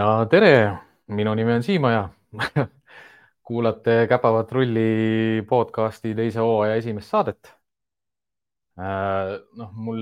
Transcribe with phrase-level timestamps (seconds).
[0.00, 0.52] ja tere,
[1.12, 2.04] minu nimi on Siim Oja
[3.48, 7.50] kuulate Käpavat rulli podcasti teise hooaja esimest saadet.
[9.60, 10.00] noh, mul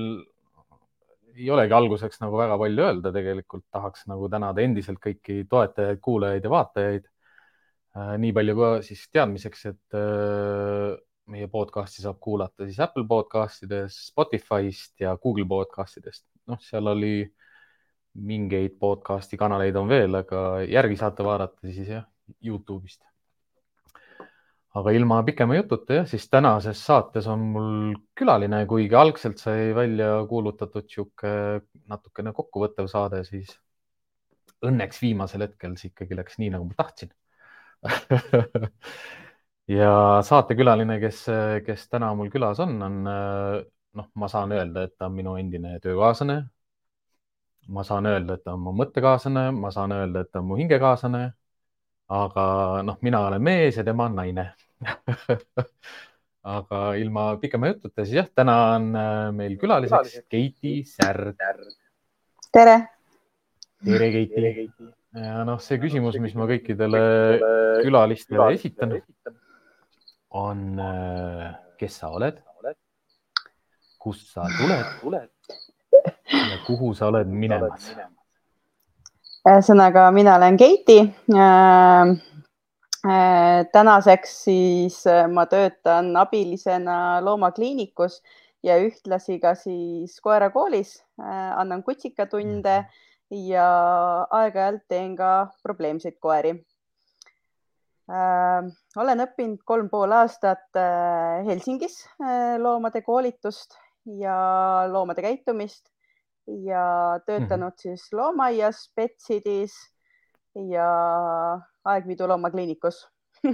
[1.34, 6.46] ei olegi alguseks nagu väga palju öelda, tegelikult tahaks nagu tänada endiselt kõiki toetajaid, kuulajaid
[6.46, 7.10] ja vaatajaid.
[8.22, 9.98] nii palju ka siis teadmiseks, et
[11.32, 16.26] meie podcasti saab kuulata siis Apple podcastidest, Spotify'st ja Google podcastidest.
[16.46, 17.16] noh, seal oli
[18.18, 22.06] mingeid podcast'i kanaleid on veel, aga järgi saate vaadata siis jah,
[22.44, 23.02] Youtube'ist.
[24.78, 27.70] aga ilma pikema jututa jah, siis tänases saates on mul
[28.18, 31.30] külaline, kuigi algselt sai välja kuulutatud sihuke
[31.88, 33.54] natukene kokkuvõttev saade, siis
[34.66, 37.12] õnneks viimasel hetkel see ikkagi läks nii, nagu ma tahtsin
[39.78, 39.90] ja
[40.26, 41.24] saatekülaline, kes,
[41.66, 45.78] kes täna mul külas on, on noh, ma saan öelda, et ta on minu endine
[45.82, 46.42] töökaaslane
[47.68, 50.58] ma saan öelda, et ta on mu mõttekaaslane, ma saan öelda, et ta on mu
[50.60, 51.24] hingekaaslane.
[52.08, 52.44] aga
[52.88, 54.46] noh, mina olen mees ja tema on naine
[56.56, 61.36] aga ilma pikema jututa, siis jah, täna on äh, meil külaliseks Keiti Särg.
[62.52, 62.78] tere.
[63.84, 64.88] tere, Keiti.
[65.12, 67.02] ja noh, see küsimus, mis ma kõikidele
[67.84, 68.96] külalistele esitan,
[70.30, 71.48] on, äh,
[71.80, 72.44] kes sa oled?
[73.98, 74.44] kust sa
[75.02, 75.28] tuled?
[76.32, 77.92] Ja kuhu sa oled minemas?
[79.48, 81.00] ühesõnaga, mina olen Keiti
[81.34, 82.16] äh,.
[83.06, 88.16] Äh, tänaseks siis äh, ma töötan abilisena loomakliinikus
[88.66, 92.74] ja ühtlasi ka siis koerakoolis äh,, annan kutsikatunde
[93.30, 93.68] ja
[94.40, 96.56] aeg-ajalt teen ka probleemseid koeri
[98.10, 98.66] äh,.
[98.96, 103.78] olen õppinud kolm pool aastat äh, Helsingis äh, loomade koolitust
[104.18, 104.34] ja
[104.90, 105.86] loomade käitumist
[106.48, 107.76] ja töötanud mm -hmm.
[107.76, 109.74] siis loomaaias, Petsidis
[110.54, 110.88] ja
[111.84, 113.08] Aegviidu loomakliinikus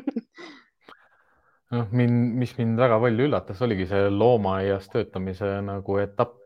[1.74, 6.36] noh, mind, mis mind väga palju üllatas, oligi see loomaaias töötamise nagu etapp.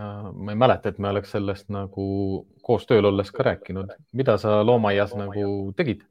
[0.00, 2.06] Äh, ma ei mäleta, et me oleks sellest nagu
[2.64, 3.94] koos tööl olles ka rääkinud.
[4.16, 6.04] mida sa loomaaias nagu tegid?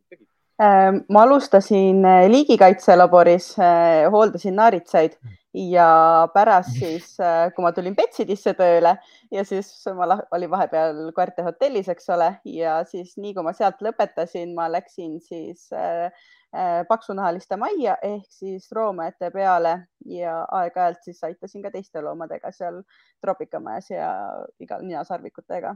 [0.61, 5.15] Äh, ma alustasin liigikaitselaboris, äh, hooldasin naaritsaid
[5.53, 8.95] ja pärast siis, äh, kui ma tulin Betsidisse tööle
[9.33, 13.81] ja siis ma olin vahepeal koerte hotellis, eks ole, ja siis nii kui ma sealt
[13.81, 16.13] lõpetasin, ma läksin siis äh,
[16.53, 22.83] äh, paksunahaliste majja ehk siis roomade peale ja aeg-ajalt siis aitasin ka teiste loomadega seal
[23.21, 24.11] troopikamajas ja
[24.59, 25.75] igal ninasarvikutega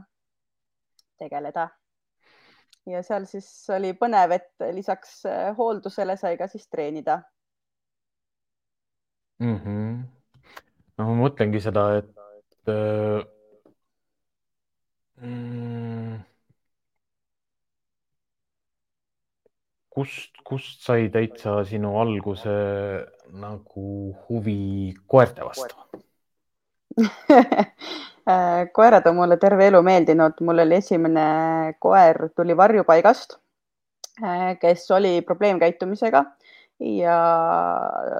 [1.18, 1.68] tegeleda.
[2.86, 5.22] ja seal siis oli põnev, et lisaks
[5.58, 7.22] hooldusele sai ka siis treenida
[9.38, 9.56] mm.
[9.56, 10.02] -hmm.
[10.98, 13.24] no ma mõtlengi seda, et äh,
[15.22, 16.20] mm,
[19.94, 22.54] kust, kust sai täitsa sinu alguse
[23.32, 23.88] nagu
[24.28, 26.02] huvi koerte vastu
[28.72, 31.24] koerad on mulle terve elu meeldinud, mul oli esimene
[31.82, 33.36] koer, tuli varjupaigast,
[34.22, 36.24] äh, kes oli probleemkäitumisega
[36.80, 37.18] ja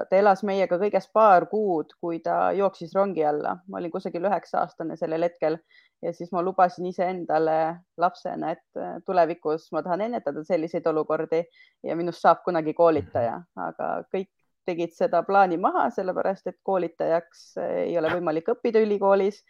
[0.09, 3.57] ta elas meiega kõigest paar kuud, kui ta jooksis rongi alla.
[3.67, 5.57] ma olin kusagil üheksa aastane sellel hetkel
[6.01, 11.43] ja siis ma lubasin iseendale lapsena, et äh, tulevikus ma tahan ennetada selliseid olukordi
[11.83, 14.31] ja minust saab kunagi koolitaja, aga kõik
[14.65, 19.43] tegid seda plaani maha, sellepärast et koolitajaks ei ole võimalik õppida ülikoolis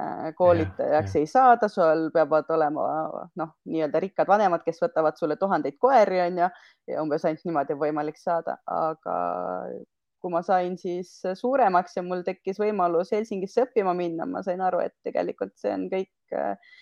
[0.00, 2.84] Äh, koolitajaks ei saada, sul peavad olema
[3.36, 6.46] noh, nii-öelda rikkad vanemad, kes võtavad sulle tuhandeid koeri, onju,
[6.88, 9.16] ja umbes ainult niimoodi on võimalik saada, aga
[10.20, 11.10] kui ma sain siis
[11.40, 15.88] suuremaks ja mul tekkis võimalus Helsingisse õppima minna, ma sain aru, et tegelikult see on
[15.92, 16.74] kõik äh,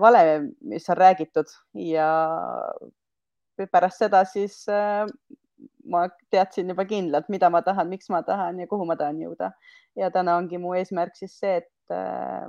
[0.00, 0.24] vale,
[0.60, 1.52] mis on räägitud.
[1.82, 2.08] Ja
[3.72, 5.04] pärast seda siis äh,
[5.92, 9.52] ma teadsin juba kindlalt, mida ma tahan, miks ma tahan ja kuhu ma tahan jõuda.
[9.96, 12.48] ja täna ongi mu eesmärk siis see, et Äh,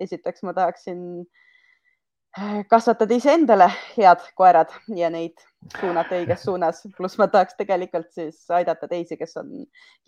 [0.00, 1.00] esiteks ma tahaksin
[2.38, 5.42] äh, kasvatada iseendale head koerad ja neid
[5.78, 9.52] suunata õiges suunas, pluss ma tahaks tegelikult siis aidata teisi, kes on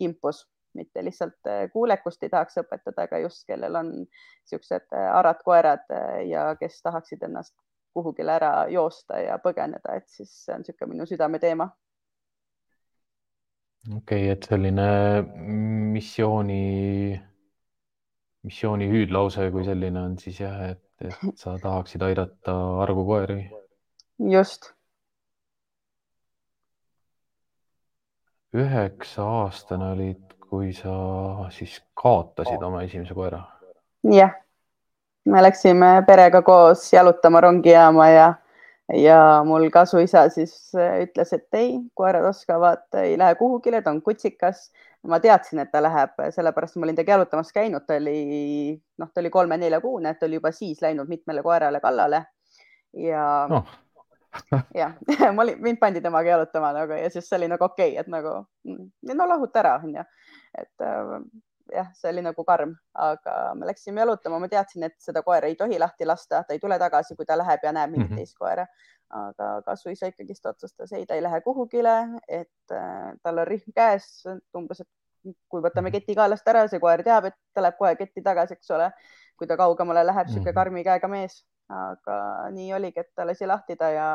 [0.01, 0.43] kimpus,
[0.75, 5.85] mitte lihtsalt äh, kuulekust ei tahaks õpetada, aga just kellel on niisugused arad koerad
[6.27, 7.55] ja kes tahaksid ennast
[7.95, 11.71] kuhugile ära joosta ja põgeneda, et siis see on niisugune minu südameteema.
[13.95, 14.89] Okei okay,, et selline
[15.93, 16.59] missiooni
[18.43, 23.49] missiooni hüüdlause kui selline on siis jah, et, et sa tahaksid aidata argukoeri.
[24.31, 24.71] just.
[28.53, 30.93] üheksa aastane olid, kui sa
[31.53, 33.43] siis kaotasid oma esimese koera.
[34.13, 34.33] jah,
[35.25, 38.33] me läksime perega koos jalutama rongijaama ja
[38.93, 44.01] ja mul kasuisa siis äh, ütles, et ei, koerad oskavad, ei lähe kuhugile, ta on
[44.01, 44.71] kutsikas.
[45.07, 49.21] ma teadsin, et ta läheb, sellepärast ma olin ta jalutamas käinud, ta oli, noh, ta
[49.21, 52.25] oli kolme-neljakuune, ta oli juba siis läinud mitmele koerale kallale
[52.93, 53.63] ja no.
[54.81, 54.97] jah,
[55.35, 58.11] ma olin, mind pandi temaga jalutama nagu ja siis see oli nagu okei okay,, et
[58.11, 58.33] nagu
[59.13, 60.03] no lahuta ära, onju,
[60.59, 61.15] et äh,
[61.73, 65.57] jah, see oli nagu karm, aga me läksime jalutama, ma teadsin, et seda koera ei
[65.59, 68.23] tohi lahti lasta, ta ei tule tagasi, kui ta läheb ja näeb mingit mm -hmm.
[68.23, 68.67] teist koera.
[69.09, 74.23] aga kasuisa ikkagist otsustas, ei, ta ei lähe kuhugile, et äh, tal on rihm käes,
[74.57, 74.87] umbes, et
[75.49, 78.71] kui võtame keti kaelast ära, see koer teab, et ta läheb kohe ketti tagasi, eks
[78.71, 78.91] ole.
[79.39, 80.55] kui ta kaugemale läheb, sihuke mhm.
[80.55, 82.15] karmi käega mees, aga
[82.51, 84.07] nii oligi, et ta lasi lahti ta ja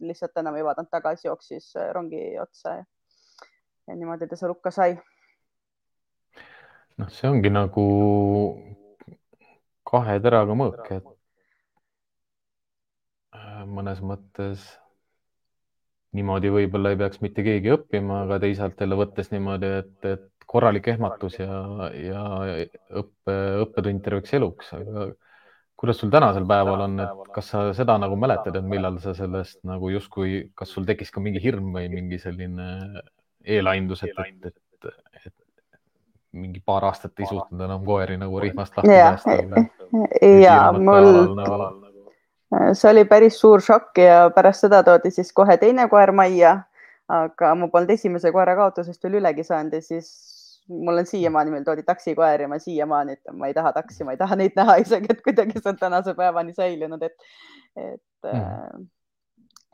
[0.00, 2.84] lihtsalt enam ei vaadanud tagasi, jooksis rongi otsa ja,
[3.88, 4.96] ja niimoodi ta seal hukka sai
[7.00, 7.84] noh, see ongi nagu
[9.88, 11.10] kahe teraga mõõk, et
[13.38, 14.64] äh, mõnes mõttes
[16.14, 20.88] niimoodi võib-olla ei peaks mitte keegi õppima, aga teisalt jälle võttes niimoodi, et, et korralik
[20.92, 21.58] ehmatus ja,
[21.98, 22.24] ja
[23.02, 25.08] õppe, õppetund terveks eluks, aga
[25.80, 29.58] kuidas sul tänasel päeval on, et kas sa seda nagu mäletad, et millal sa sellest
[29.66, 32.68] nagu justkui, kas sul tekkis ka mingi hirm või mingi selline
[33.56, 34.92] eelaimdus, et, et, et,
[35.26, 35.34] et
[36.34, 39.36] mingi paar aastat ei suutnud enam koeri nagu rihmast lahti päästa.
[40.44, 41.70] ja mul, nagu.
[42.72, 46.60] see oli päris suur šokk ja pärast seda toodi siis kohe teine koer majja.
[47.08, 50.06] aga ma polnud esimese koera kaotusest veel ülegi saanud ja siis
[50.68, 54.14] mul on siiamaani, meil toodi taksikoer ja ma siiamaani ütlen, ma ei taha taksi, ma
[54.14, 57.28] ei taha neid näha isegi, et kuidagi see on tänase päevani säilinud, et,
[57.76, 58.40] et mm.
[58.40, 58.86] äh,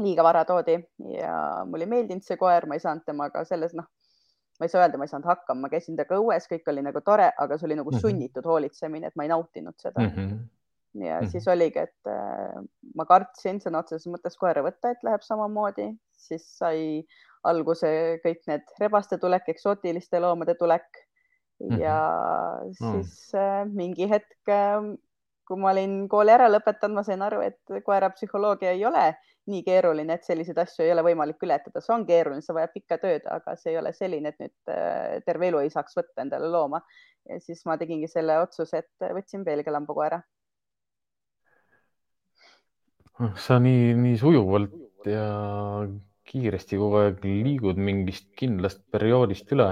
[0.03, 0.81] liiga vara toodi
[1.15, 1.37] ja
[1.71, 3.87] mulle ei meeldinud see koer, ma ei saanud temaga selles, noh
[4.61, 7.01] ma ei saa öelda, ma ei saanud hakkama, ma käisin temaga õues, kõik oli nagu
[7.05, 8.03] tore, aga see oli nagu mhm.
[8.05, 10.11] sunnitud hoolitsemine, et ma ei nautinud seda mm.
[10.17, 10.39] -hmm.
[11.07, 11.31] ja mm -hmm.
[11.33, 12.63] siis oligi, et äh,
[12.95, 17.07] ma kartsin sõna otseses mõttes koera võtta, et läheb samamoodi, siis sai
[17.45, 21.07] alguse kõik need rebaste tulek, eksootiliste loomade tulek
[21.61, 22.01] ja
[22.63, 23.03] mm -hmm.
[23.03, 24.93] siis äh, mingi hetk äh,
[25.51, 29.17] kui ma olin kooli ära lõpetanud, ma sain aru, et koerapsühholoogia ei ole
[29.51, 32.99] nii keeruline, et selliseid asju ei ole võimalik ületada, see on keeruline, see vajab pikka
[33.03, 36.51] tööd, aga see ei ole selline, et nüüd äh, terve elu ei saaks võtta endale
[36.53, 36.83] looma.
[37.29, 40.23] ja siis ma tegingi selle otsuse, et võtsin Belgia lambakoera.
[43.37, 45.27] sa nii, nii sujuvalt ja
[46.31, 49.67] kiiresti kogu aeg liigud mingist kindlast perioodist üle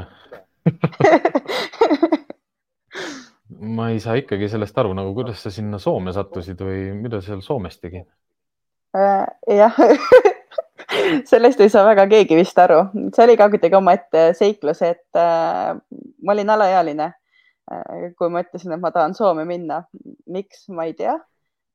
[3.77, 7.41] ma ei saa ikkagi sellest aru, nagu kuidas sa sinna Soome sattusid või mida seal
[7.45, 8.09] Soomes tegid?
[8.97, 9.27] Äh,
[9.57, 9.75] jah.
[11.31, 12.79] Sellest ei saa väga keegi vist aru,
[13.15, 15.75] see oli ka kuidagi omaette seiklus, et äh,
[16.25, 17.11] ma olin alaealine.
[17.69, 19.83] Äh,, kui ma ütlesin, et ma tahan Soome minna.
[20.33, 21.19] miks, ma ei tea,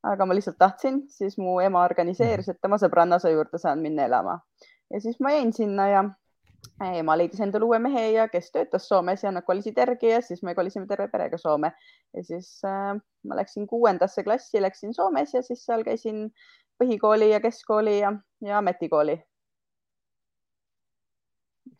[0.09, 4.39] aga ma lihtsalt tahtsin, siis mu ema organiseeris, et tema sõbrannaisa juurde saan minna elama.
[4.89, 6.03] Ja siis ma jäin sinna ja
[6.81, 10.41] ema leidis endale uue mehe ja kes töötas Soomes ja nad kolisid järgi ja siis
[10.43, 11.71] me kolisime terve perega Soome.
[12.17, 12.95] Ja siis äh,
[13.27, 16.25] ma läksin kuuendasse klassi, läksin Soomes ja siis seal käisin
[16.81, 19.17] põhikooli ja keskkooli ja, ja ametikooli.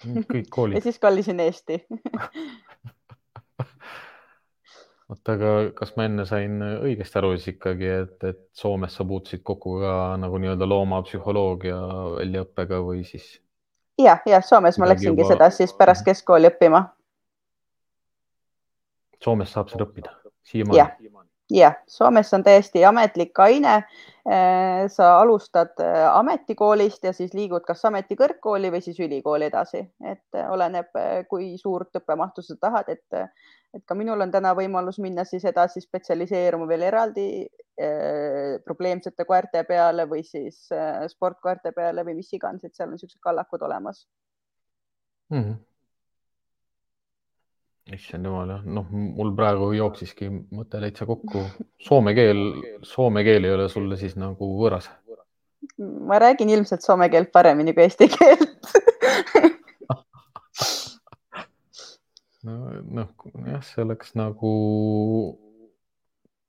[0.04, 1.80] kõik koolid ja siis kolisin Eesti
[5.14, 9.44] oota, aga kas ma enne sain õigesti aru siis ikkagi, et, et Soomes sa puutusid
[9.46, 11.78] kokku ka nagu nii-öelda loomapsühholoogia
[12.18, 13.28] väljaõppega või siis?
[14.02, 15.34] ja, ja Soomes ma läksingi juba...
[15.36, 16.86] seda siis pärast keskkooli õppima.
[19.24, 20.16] Soomes saab seda õppida
[20.50, 21.14] siiamaani?
[21.54, 23.84] Jah, Soomes on täiesti ametlik aine.
[24.24, 30.38] Äh, sa alustad äh, ametikoolist ja siis liigud kas ametikõrgkooli või siis ülikooli edasi, et
[30.40, 30.96] äh, oleneb,
[31.28, 33.28] kui suurt õppemahtu sa tahad, et,
[33.76, 39.66] et ka minul on täna võimalus minna siis edasi spetsialiseeruma veel eraldi eh, probleemsete koerte
[39.68, 44.06] peale või siis eh, sportkoerte peale või mis iganes, et seal on niisugused kallakud olemas
[45.30, 45.42] mm.
[45.42, 45.73] -hmm
[47.98, 51.46] issand jumal jah, noh, mul praegu jooksiski mõte täitsa kokku.
[51.88, 52.42] Soome keel,
[52.88, 54.92] soome keel ei ole sulle siis nagu võõras?
[55.80, 58.66] ma räägin ilmselt soome keelt paremini kui eesti keelt
[62.44, 63.08] noh,
[63.48, 64.52] jah, see oleks nagu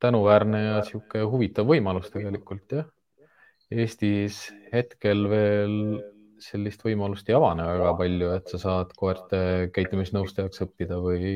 [0.03, 2.91] tänuväärne ja sihuke huvitav võimalus tegelikult jah.
[3.73, 5.77] Eestis hetkel veel
[6.51, 9.41] sellist võimalust ei avane väga palju, et sa saad koerte
[9.75, 11.33] käitumisnõustajaks õppida või?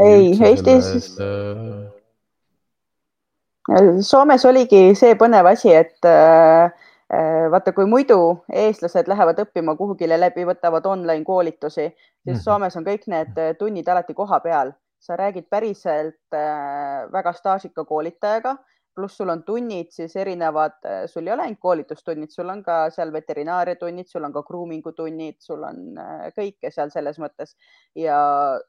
[0.00, 2.02] ei, Eestis selles, äh....
[4.04, 6.68] Soomes oligi see põnev asi, et äh,
[7.08, 8.18] äh, vaata, kui muidu
[8.52, 12.42] eestlased lähevad õppima kuhugile läbi, võtavad online koolitusi, siis mm.
[12.44, 18.58] Soomes on kõik need tunnid alati koha peal, sa räägid päriselt äh, väga staažika koolitajaga
[18.94, 20.76] pluss sul on tunnid siis erinevad,
[21.10, 25.40] sul ei ole ainult koolitustunnid, sul on ka seal veterinaariatunnid, sul on ka grooming'u tunnid,
[25.42, 25.98] sul on
[26.36, 27.56] kõike seal selles mõttes
[27.98, 28.18] ja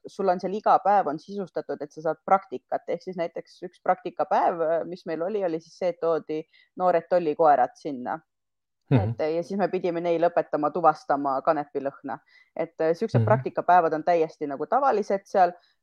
[0.08, 3.84] sul on seal iga päev on sisustatud, et sa saad praktikat ehk siis näiteks üks
[3.84, 6.41] praktikapäev, mis meil oli, oli siis see, et toodi
[6.82, 8.20] noored tollikoerad sinna
[8.89, 9.10] Mm -hmm.
[9.10, 12.20] et ja siis me pidime neil õpetama tuvastama kanepilõhna,
[12.55, 13.25] et siuksed mm -hmm.
[13.25, 15.75] praktikapäevad on täiesti nagu tavalised seal Äh,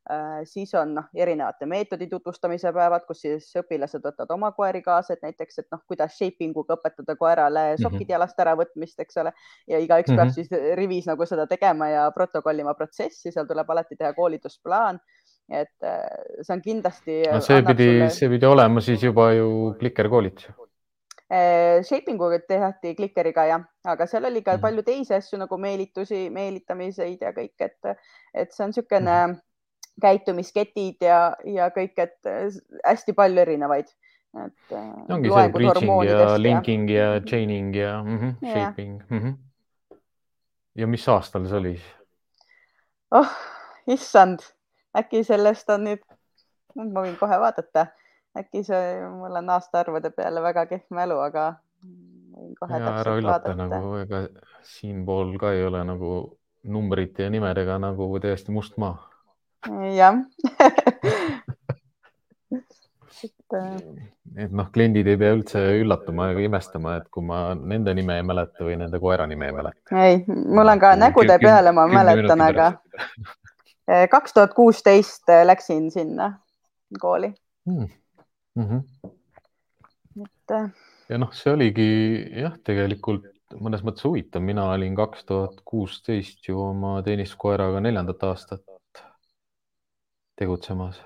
[0.43, 5.23] siis on noh, erinevate meetodi tutvustamise päevad, kus siis õpilased võtavad oma koeri kaasa, et
[5.23, 7.81] näiteks, et noh, kuidas shaping uga õpetada koerale mhm.
[7.81, 8.11] sokid mm -hmm.
[8.11, 9.33] jalast äravõtmist, eks ole,
[9.67, 10.17] ja igaüks mm -hmm.
[10.17, 10.33] peab mhm.
[10.33, 14.99] siis rivis nagu seda tegema ja protokollima protsessi, seal tuleb alati teha koolitusplaan.
[15.49, 16.03] et äh,
[16.41, 17.39] see on kindlasti no,.
[17.41, 20.45] see pidi sulle..., see pidi olema siis juba ju klikerkoolitus
[21.27, 24.61] äh, Shaping uga tehti klikeriga jah, aga seal oli ka -hmm.
[24.61, 27.97] palju teisi asju nagu meelitusi, meelitamiseid ja kõik, et,
[28.33, 29.41] et see on niisugune mm -hmm
[30.01, 32.47] käitumisketid ja, ja kõik, et äh,
[32.85, 33.91] hästi palju erinevaid.
[34.45, 34.71] et.
[34.73, 39.19] Äh, ongi see breaching ja linking ja, ja chaining ja mm -hmm, shaping mm.
[39.19, 39.99] -hmm.
[40.75, 41.81] ja mis aastal see oli?
[43.11, 43.29] oh,
[43.87, 44.39] issand,
[44.97, 46.01] äkki sellest on nüüd,
[46.75, 47.87] ma võin kohe vaadata,
[48.37, 51.53] äkki see, mul on aastaarvude peale väga kehv mälu, aga
[52.33, 53.55] võin kohe ja, täpselt vaadata.
[53.55, 54.27] nagu ega
[54.61, 59.12] siinpool ka ei ole nagu numbrite ja nimedega nagu täiesti must maa
[59.97, 60.23] jah
[63.23, 67.93] et, äh, et noh, kliendid ei pea üldse üllatuma ega imestama, et kui ma nende
[67.97, 70.03] nime ei mäleta või nende koera nime ei mäleta.
[70.03, 72.69] ei, mul on ka nägude peale, ma mäletan, aga
[73.89, 76.33] äh, kaks tuhat kuusteist äh, läksin sinna
[76.99, 77.33] kooli
[77.69, 77.91] mm..
[78.55, 78.81] Mm -hmm.
[80.25, 80.73] et.
[81.09, 81.87] ja noh, see oligi
[82.41, 83.29] jah, tegelikult
[83.61, 88.63] mõnes mõttes huvitav, mina olin kaks tuhat kuusteist ju oma teenistuskoeraga neljandat aastat
[90.39, 91.01] tegutsemas?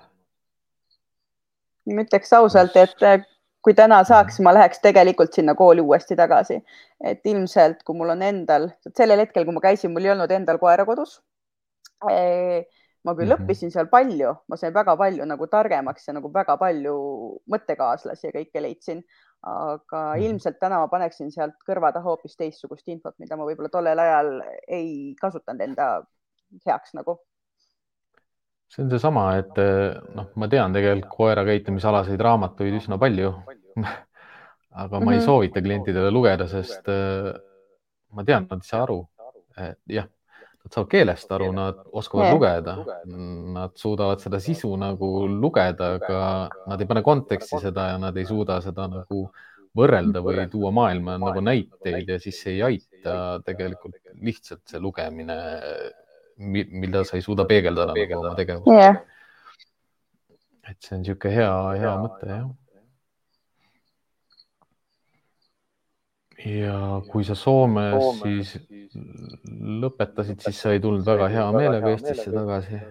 [1.87, 3.21] ma ütleks ausalt, et äh,
[3.63, 6.57] kui täna saaks, ma läheks tegelikult sinna kooli uuesti tagasi,
[7.03, 10.59] et ilmselt, kui mul on endal, sellel hetkel, kui ma käisin, mul ei olnud endal
[10.61, 11.21] koera kodus.
[12.03, 13.43] ma küll mm -hmm.
[13.43, 16.95] õppisin seal palju, ma sain väga palju nagu targemaks ja nagu väga palju
[17.53, 19.03] mõttekaaslasi ja kõike leidsin,
[19.41, 20.23] aga -hmm.
[20.25, 24.43] ilmselt täna ma paneksin sealt kõrva taha hoopis teistsugust infot, mida ma võib-olla tollel ajal
[24.67, 26.03] ei kasutanud enda
[26.65, 27.19] heaks nagu
[28.67, 33.31] see on seesama, et eh, noh, ma tean tegelikult koera käitumisalaseid raamatuid üsna palju
[34.77, 35.11] aga ma mm -hmm.
[35.11, 35.25] ei mhm.
[35.25, 37.33] soovita klientidele lugeda, sest äh,
[38.11, 39.07] ma tean, nad ei saa aru.
[39.89, 40.05] jah,
[40.63, 42.35] nad saavad keelest aru, nad oskavad yeah.
[42.35, 42.73] lugeda,
[43.53, 48.25] nad suudavad seda sisu nagu lugeda, aga nad ei pane konteksti seda ja nad ei
[48.25, 49.29] suuda seda nagu
[49.77, 55.37] võrrelda või tuua maailma nagu näiteid ja siis ei aita tegelikult lihtsalt see lugemine
[56.37, 58.69] mida sa ei suuda peegeldada nagu oma tegevust.
[58.71, 58.95] Yeah..
[60.69, 61.51] et see on niisugune hea,
[61.81, 62.47] hea mõte jah.
[66.45, 66.79] ja
[67.11, 68.19] kui sa Soomes Soome.
[68.21, 68.49] siis
[69.81, 72.83] lõpetasid, siis sa ei tulnud väga hea meelega Eestisse tagasi.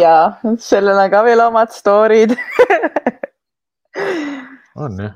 [0.00, 0.14] Ja
[0.60, 2.34] sellel on ka veel omad story'd.
[4.80, 5.14] On jah?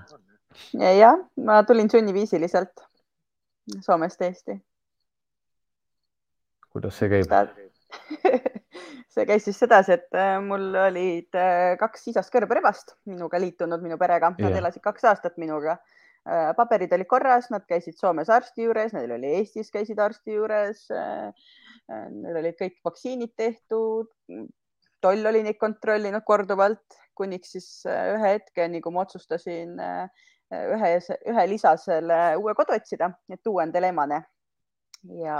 [0.74, 2.84] jah, ma tulin sunniviisiliselt
[3.84, 4.58] Soomest Eesti
[6.74, 7.30] kuidas see käib?
[9.14, 13.98] see käis siis sedasi, et äh, mul olid äh, kaks isast kõrberebast minuga liitunud minu
[14.00, 15.78] perega, nad elasid kaks aastat minuga.
[16.24, 20.86] Äh, paberid olid korras, nad käisid Soomes arsti juures, neil oli Eestis käisid arsti juures.
[21.84, 24.08] Neil olid kõik vaktsiinid tehtud.
[25.04, 29.74] toll oli neid kontrollinud korduvalt, kuniks siis ühe hetkeni, kui ma otsustasin
[30.54, 30.92] ühe,
[31.28, 34.22] ühe lisasele uue kodu otsida, et tuua endale emane
[35.20, 35.36] ja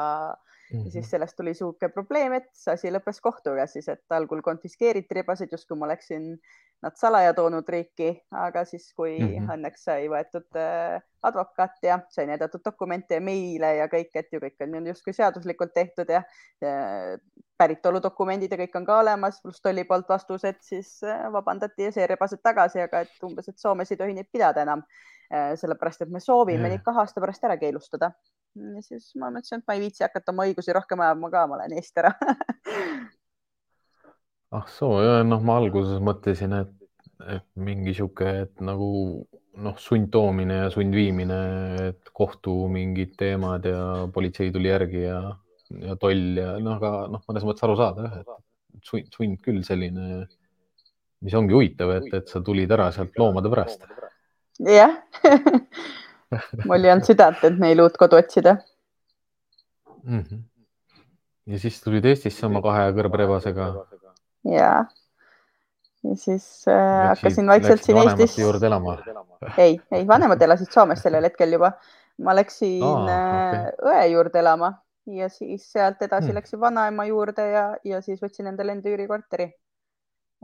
[0.74, 0.84] Mm -hmm.
[0.86, 5.14] ja siis sellest tuli sihuke probleem, et see asi lõppes kohtuga siis, et algul konfiskeeriti
[5.14, 6.38] ribasid, justkui ma oleksin
[6.84, 9.52] nad salaja toonud riiki, aga siis, kui mm -hmm.
[9.54, 14.40] õnneks sai võetud äh, advokaat ja sai näidatud dokumente ja meile ja kõik, et ju
[14.40, 16.22] kõik on justkui seaduslikult tehtud ja,
[16.60, 16.74] ja
[17.58, 22.06] päritoludokumendid ja kõik on ka olemas, pluss tolli poolt vastused, siis äh, vabandati ja see
[22.06, 24.84] rebased tagasi, aga et umbes, et Soomes ei tohi neid pidada enam.
[25.32, 26.74] Äh, sellepärast, et me soovime yeah.
[26.74, 28.10] neid kahe aasta pärast ära keelustada
[28.54, 31.60] ja siis ma mõtlesin, et ma ei viitsi hakata oma õigusi rohkem ajama ka, ma
[31.60, 32.12] lähen Eest ära
[34.56, 36.74] ah soo, noh, ma alguses mõtlesin, et,
[37.36, 38.88] et mingi sihuke, et nagu
[39.64, 41.40] noh, sundtoomine ja sundviimine,
[41.90, 43.82] et kohtu mingid teemad ja
[44.14, 45.20] politsei tuli järgi ja,
[45.82, 49.62] ja toll ja noh, aga noh, mõnes mõttes aru saada jah, et sund, sund küll
[49.66, 50.24] selline,
[51.24, 53.86] mis ongi huvitav, et, et sa tulid ära sealt loomade pärast.
[54.62, 55.00] jah
[56.68, 58.56] mul ei olnud südant, et neil uut kodu otsida
[60.02, 60.20] mm.
[60.20, 60.42] -hmm.
[61.52, 63.72] ja siis tulid Eestisse oma kahe kõrberebasega.
[64.52, 64.70] ja,
[66.04, 68.38] ja siis äh, hakkasin vaikselt siin Eestis.
[68.38, 68.98] juurde elama?
[69.56, 71.72] ei, ei, vanemad elasid Soomes sellel hetkel juba.
[72.22, 73.70] ma läksin oh, okay.
[73.90, 74.72] õe juurde elama
[75.06, 76.38] ja siis sealt edasi hmm.
[76.38, 79.50] läksin vanaema juurde ja, ja siis võtsin endale enda üürikorteri.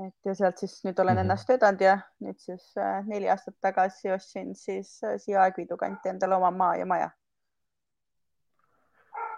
[0.06, 1.20] Et ja sealt siis nüüd olen mm -hmm.
[1.20, 6.08] ennast vedanud ja nüüd siis äh, neli aastat tagasi ostsin siis äh, siia Aegviidu kanti
[6.08, 7.10] endale oma maa ja maja.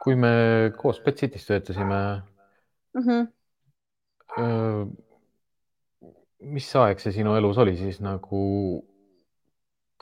[0.02, 2.22] kui me koos Betsitis töötasime
[2.94, 3.02] mm.
[3.02, 3.32] -hmm
[6.42, 8.40] mis aeg see sinu elus oli siis nagu,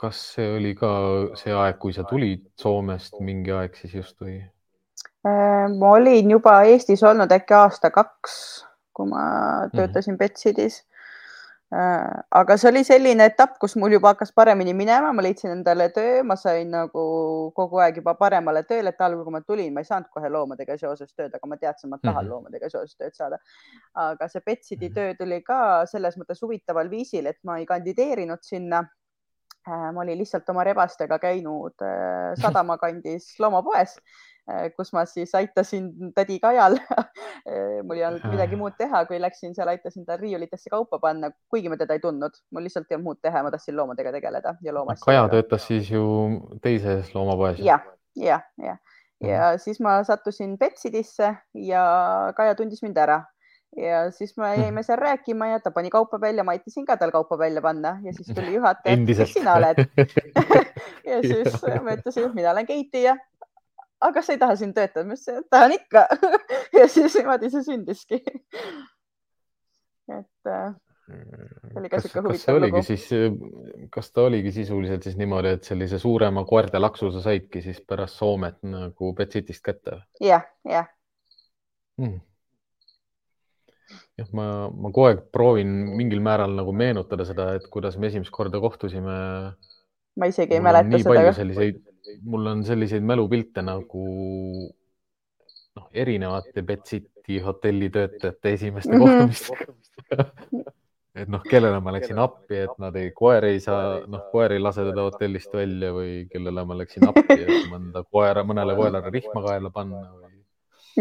[0.01, 0.93] kas see oli ka
[1.41, 4.39] see aeg, kui sa tulid Soomest mingi aeg siis just või?
[5.27, 8.35] Äh, ma olin juba Eestis olnud äkki aasta-kaks,
[9.01, 9.77] kui ma mhm.
[9.77, 10.23] töötasin mm -hmm.
[10.29, 10.83] Betsidis
[11.71, 15.85] Äh, aga see oli selline etapp, kus mul juba hakkas paremini minema, ma leidsin endale
[15.95, 17.05] töö, ma sain nagu
[17.55, 20.75] kogu aeg juba paremale tööle, et algul, kui ma tulin, ma ei saanud kohe loomadega
[20.81, 22.33] seoses tööd, aga ma teadsin, ma tahan mm -hmm.
[22.33, 23.39] loomadega seoses tööd saada.
[23.95, 24.95] aga see Betsidi mhm.
[24.95, 28.83] töö tuli ka selles mõttes huvitaval viisil, et ma ei kandideerinud sinna.
[29.69, 33.99] Äh, ma olin lihtsalt oma rebastega käinud äh, sadama kandis loomapoes
[34.77, 36.77] kus ma siis aitasin tädi Kajal
[37.87, 41.73] mul ei olnud midagi muud teha, kui läksin seal, aitasin tal riiulitesse kaupa panna, kuigi
[41.73, 44.75] ma teda ei tundnud, mul lihtsalt ei olnud muud teha, ma tahtsin loomadega tegeleda ja
[44.77, 45.09] loomaasjadega.
[45.09, 46.05] Kaja töötas siis ju
[46.63, 47.81] teises loomapoes ja,?
[48.17, 48.81] jah, jah, jah.
[49.25, 51.85] ja siis ma sattusin Betsidisse ja
[52.37, 53.23] Kaja tundis mind ära
[53.77, 54.63] ja siis me mhm.
[54.63, 57.99] jäime seal rääkima ja ta pani kaupa välja, ma aitasin ka tal kaupa välja panna
[58.03, 59.85] ja siis tuli juhataja, kes sina oled
[61.11, 63.17] ja siis ma ütlesin, et mina olen Keiti ja
[64.01, 65.07] aga kas sa ei taha siin töötada?
[65.09, 66.07] ma ütlesin, et tahan ikka
[66.79, 68.21] ja siis niimoodi see sündiski.
[70.11, 70.73] et äh,
[71.77, 72.83] oli ka sihuke huvitav lugu.
[72.87, 73.09] siis,
[73.93, 78.19] kas ta oligi sisuliselt siis niimoodi, et sellise suurema koerte laksu sa saidki siis pärast
[78.23, 80.03] Soomet nagu Betsitist kätte?
[80.21, 80.91] jah, jah
[82.01, 82.21] hmm
[84.21, 88.33] jah, ma, ma kogu aeg proovin mingil määral nagu meenutada seda, et kuidas me esimest
[88.35, 89.17] korda kohtusime.
[90.17, 91.33] Ma isegi ei mäleta seda.
[91.37, 91.81] selliseid
[92.23, 94.05] mul on selliseid mälupilte nagu
[95.77, 99.09] noh, erinevate Betsiti hotellitöötajate esimeste mm -hmm.
[99.09, 100.25] kohtumistega
[101.21, 104.63] et noh, kellele ma läksin appi, et nad ei, koer ei saa, noh, koer ei
[104.63, 109.43] lase teda hotellist välja või kellele ma läksin appi, et mõnda koera, mõnele koerale rihma
[109.47, 110.31] kaela panna või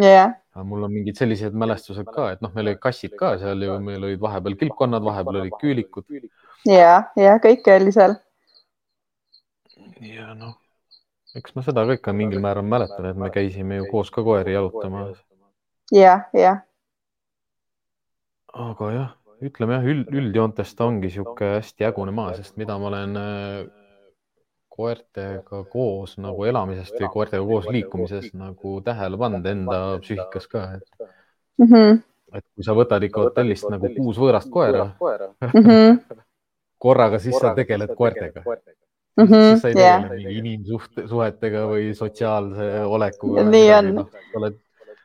[0.05, 0.33] yeah..
[0.63, 4.03] mul on mingid sellised mälestused ka, et noh, meil olid kassid ka seal ju, meil
[4.03, 6.05] olid vahepeal kilpkonnad, vahepeal olid küülikud.
[6.69, 8.17] ja, ja kõike oli seal.
[10.01, 10.57] Ja noh
[11.37, 14.53] eks ma seda ka ikka mingil määral mäletan, et me käisime ju koos ka koeri
[14.55, 15.17] jalutamas.
[15.93, 16.61] jah, jah.
[18.53, 19.11] aga jah,
[19.45, 23.61] ütleme jah, üld, üldjoontes ta ongi niisugune hästi hägune maa, sest mida ma olen äh,
[24.73, 31.09] koertega koos nagu elamisest või koertega koos liikumisest nagu tähele pannud enda psüühikas ka, et
[31.61, 32.01] mm, -hmm.
[32.41, 36.21] et kui sa võtad ikka hotellist nagu kuus võõrast koera mm, -hmm.
[36.85, 38.41] korraga, siis sa tegeled koertega
[39.19, 39.27] mm.
[39.27, 40.09] -hmm, sa ei tegele yeah.
[40.09, 43.45] mingi inimsuhetega või sotsiaalse olekuga.
[43.47, 44.05] nii on no,.
[44.31, 44.59] sa oled,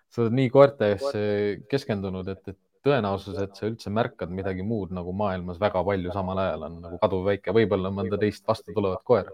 [0.09, 1.25] sa oled nii koertesse
[1.71, 6.43] keskendunud, et, et tõenäosus, et sa üldse märkad midagi muud nagu maailmas väga palju samal
[6.43, 9.33] ajal on nagu kaduvväike, võib-olla mõnda teist vastu tulevat koera.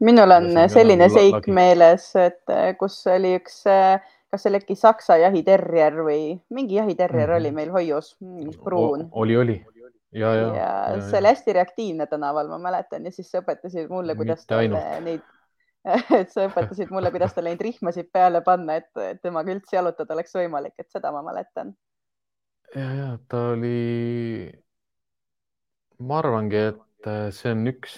[0.00, 4.60] minul on selline nagu seik meeles, et eh, kus oli üks, eh, kas see oli
[4.60, 7.40] äkki saksa jahiterrier või mingi jahiterrier mm -hmm.
[7.40, 8.16] oli meil hoius,
[8.64, 9.08] pruun.
[9.12, 9.56] oli, oli
[10.16, 13.90] ja, ja, ja, ja see oli hästi reaktiivne tänaval, ma mäletan ja siis sa õpetasid
[13.92, 15.24] mulle, kuidas talle neid,
[16.20, 20.36] et sa õpetasid mulle, kuidas talle neid rihmasid peale panna, et temaga üldse jalutada oleks
[20.36, 21.74] võimalik, et seda ma mäletan.
[22.74, 24.50] ja, ja ta oli,
[26.00, 27.96] ma arvangi, et äh, see on üks,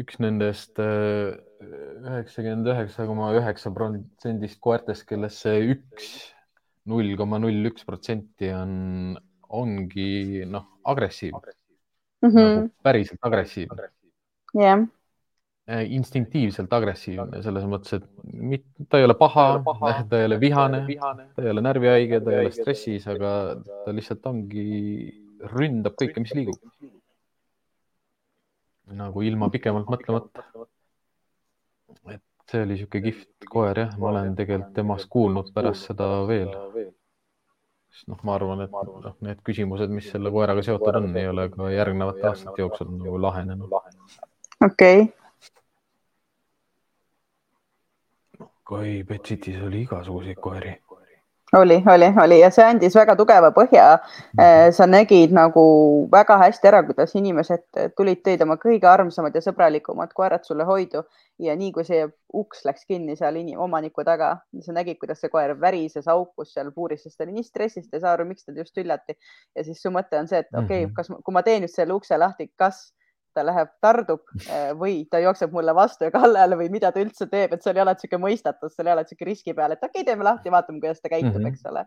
[0.00, 6.14] üks nendest äh, üheksakümmend üheksa koma üheksa protsendist koertest, kellest see üks,
[6.88, 9.18] null koma null üks protsenti on
[9.50, 11.52] ongi noh, agressiivne
[12.22, 12.54] mm, -hmm.
[12.54, 13.90] nagu päriselt agressiivne.
[14.54, 14.88] jah yeah
[15.70, 19.62] instinktiivselt agressiivne selles mõttes, et mit, ta ei ole paha,
[20.10, 20.80] ta ei ole vihane,
[21.36, 23.32] ta ei ole närvihaige, ta ei ole stressis, aga
[23.84, 24.64] ta lihtsalt ongi,
[25.52, 26.58] ründab kõike, mis liigub.
[28.90, 30.42] nagu ilma pikemalt mõtlemata.
[32.10, 36.50] et see oli niisugune kihvt koer jah, ma olen tegelikult temast kuulnud pärast seda veel
[37.90, 41.48] sest noh, ma arvan, et noh, need küsimused, mis selle koeraga seotud on, ei ole
[41.54, 43.72] ka järgnevate aastate jooksul nagu lahenenud.
[44.66, 45.08] okei okay..
[48.70, 50.76] kui Betsitis oli igasuguseid koeri.
[51.56, 53.86] Oli, oli, oli ja see andis väga tugeva põhja.
[54.40, 55.64] Äh, sa nägid nagu
[56.12, 61.04] väga hästi ära, kuidas inimesed tulid, tõid oma kõige armsamad ja sõbralikumad koerad sulle hoidu
[61.40, 62.04] ja nii kui see
[62.36, 67.02] uks läks kinni seal omaniku taga, sa nägid, kuidas see koer värises, haukus seal puuris,
[67.02, 69.16] sest ta oli nii stressis, ta ei saa aru, miks teda just hüljati.
[69.56, 70.94] ja siis su mõte on see, et okei okay,, mhm.
[70.94, 72.90] kas, kui ma teen nüüd selle ukse lahti, kas
[73.34, 77.28] ta läheb, tardub äh, või ta jookseb mulle vastu ja kallale või mida ta üldse
[77.30, 80.02] teeb, et seal ei ole niisugune mõistatus, seal ei ole niisugune riski peal, et okei
[80.02, 81.52] okay,, teeme lahti, vaatame, kuidas ta käitub mm, -hmm.
[81.52, 81.86] eks ole.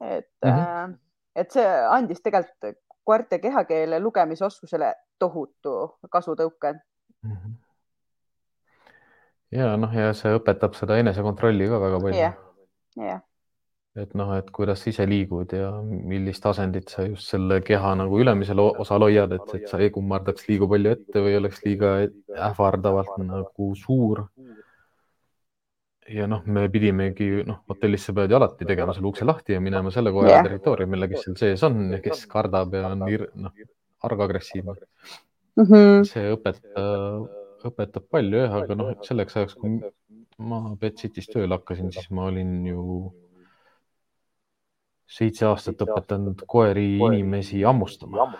[0.00, 0.96] et mm, -hmm.
[1.42, 5.76] et see andis tegelikult koerte kehakeele lugemisoskusele tohutu
[6.10, 7.36] kasutõuke mm.
[7.36, 7.54] -hmm.
[9.50, 12.20] ja noh, ja see õpetab seda enesekontrolli ka väga palju.
[12.20, 12.36] jah,
[12.96, 13.22] jah
[13.96, 18.20] et noh, et kuidas sa ise liigud ja millist asendit sa just selle keha nagu
[18.20, 21.92] ülemisel osal hoiad, et, et sa ei kummardaks liiga palju ette või oleks liiga
[22.50, 24.26] ähvardavalt nagu suur.
[26.06, 29.62] ja noh, me pidimegi, noh, hotellis sa pead ju alati tegema selle ukse lahti ja
[29.62, 30.44] minema selle koera yeah.
[30.46, 33.64] territooriumile, kes seal sees on ja kes kardab ja on noh,
[34.06, 35.64] argagressiivne mm.
[35.64, 36.06] -hmm.
[36.06, 37.26] see õpetab,
[37.72, 39.80] õpetab palju jah, aga noh, selleks ajaks, kui
[40.38, 42.82] ma Pet City's tööle hakkasin, siis ma olin ju
[45.06, 48.30] seitse aastat õpetanud koeri inimesi hammustama.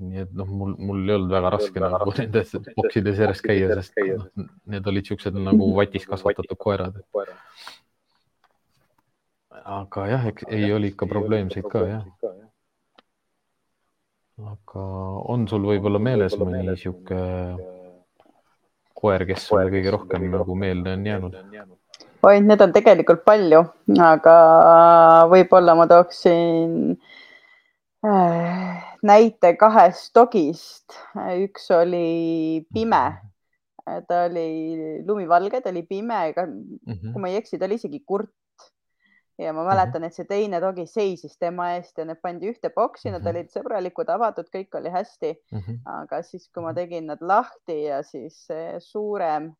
[0.00, 3.98] nii et noh, mul, mul ei olnud väga raske nagu nendes boksides järjest käia, sest
[4.00, 7.02] noh, need olid siuksed nagu vatis kasvatatud koerad.
[9.60, 12.06] aga jah, eks ei oli ikka probleemseid ka jah.
[14.54, 14.86] aga
[15.34, 17.20] on sul võib-olla meeles mõni sihuke
[19.00, 21.76] koer, kes sulle kõige rohkem nagu meelde on jäänud?
[22.22, 23.62] Oi, need on tegelikult palju,
[24.04, 24.34] aga
[25.30, 26.74] võib-olla ma tooksin
[28.04, 30.98] äh, näite kahest dogist.
[31.16, 33.04] üks oli pime,
[34.08, 37.12] ta oli lumivalge, ta oli pime, ega mm -hmm.
[37.14, 38.30] kui ma ei eksi, ta oli isegi kurt.
[39.40, 43.10] ja ma mäletan, et see teine dogi seisis tema eest ja need pandi ühte boksi,
[43.10, 43.30] nad -hmm.
[43.30, 45.58] olid sõbralikud, avatud, kõik oli hästi mm.
[45.58, 45.78] -hmm.
[45.84, 49.54] aga siis, kui ma tegin nad lahti ja siis suurem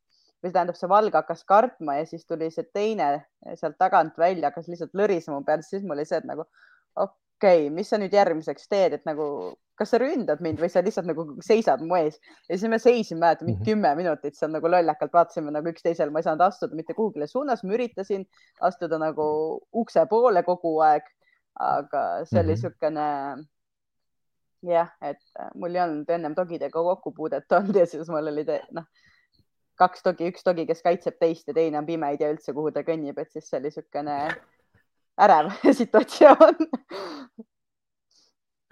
[0.45, 3.11] või tähendab, see valge hakkas kartma ja siis tuli see teine
[3.61, 6.47] sealt tagant välja, hakkas lihtsalt lõrisema peal, siis mul oli see, et nagu
[6.97, 9.27] okei okay,, mis sa nüüd järgmiseks teed, et nagu,
[9.79, 12.19] kas sa ründad mind või sa lihtsalt nagu seisad mu ees?
[12.49, 13.69] Ja siis me seisime, mäletan, mingi mhm.
[13.69, 17.65] kümme minutit seal nagu lollakalt vaatasime nagu üksteisele, ma ei saanud astuda mitte kuhugile suunas,
[17.65, 18.27] ma üritasin
[18.67, 19.31] astuda nagu
[19.77, 21.09] ukse poole kogu aeg,
[21.61, 23.49] aga see oli niisugune mm -hmm
[24.67, 25.21] jah, et
[25.55, 28.45] mul ei olnud ennem dogidega kokkupuudet olnud ja siis mul oli
[28.77, 28.85] noh,
[29.81, 32.73] kaks dogi, üks dogi, kes kaitseb teist ja teine on pime, ei tea üldse, kuhu
[32.75, 34.19] ta kõnnib, et siis see oli niisugune
[35.21, 36.69] ärev situatsioon.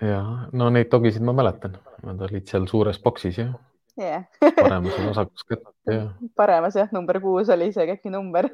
[0.08, 0.20] ja
[0.52, 3.56] no neid dogisid ma mäletan, nad olid seal suures boksis jah
[3.98, 4.24] yeah.
[4.56, 6.12] paremas osakus kätte jah.
[6.36, 8.48] paremas jah, number kuus oli isegi äkki number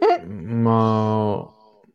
[0.67, 0.79] ma,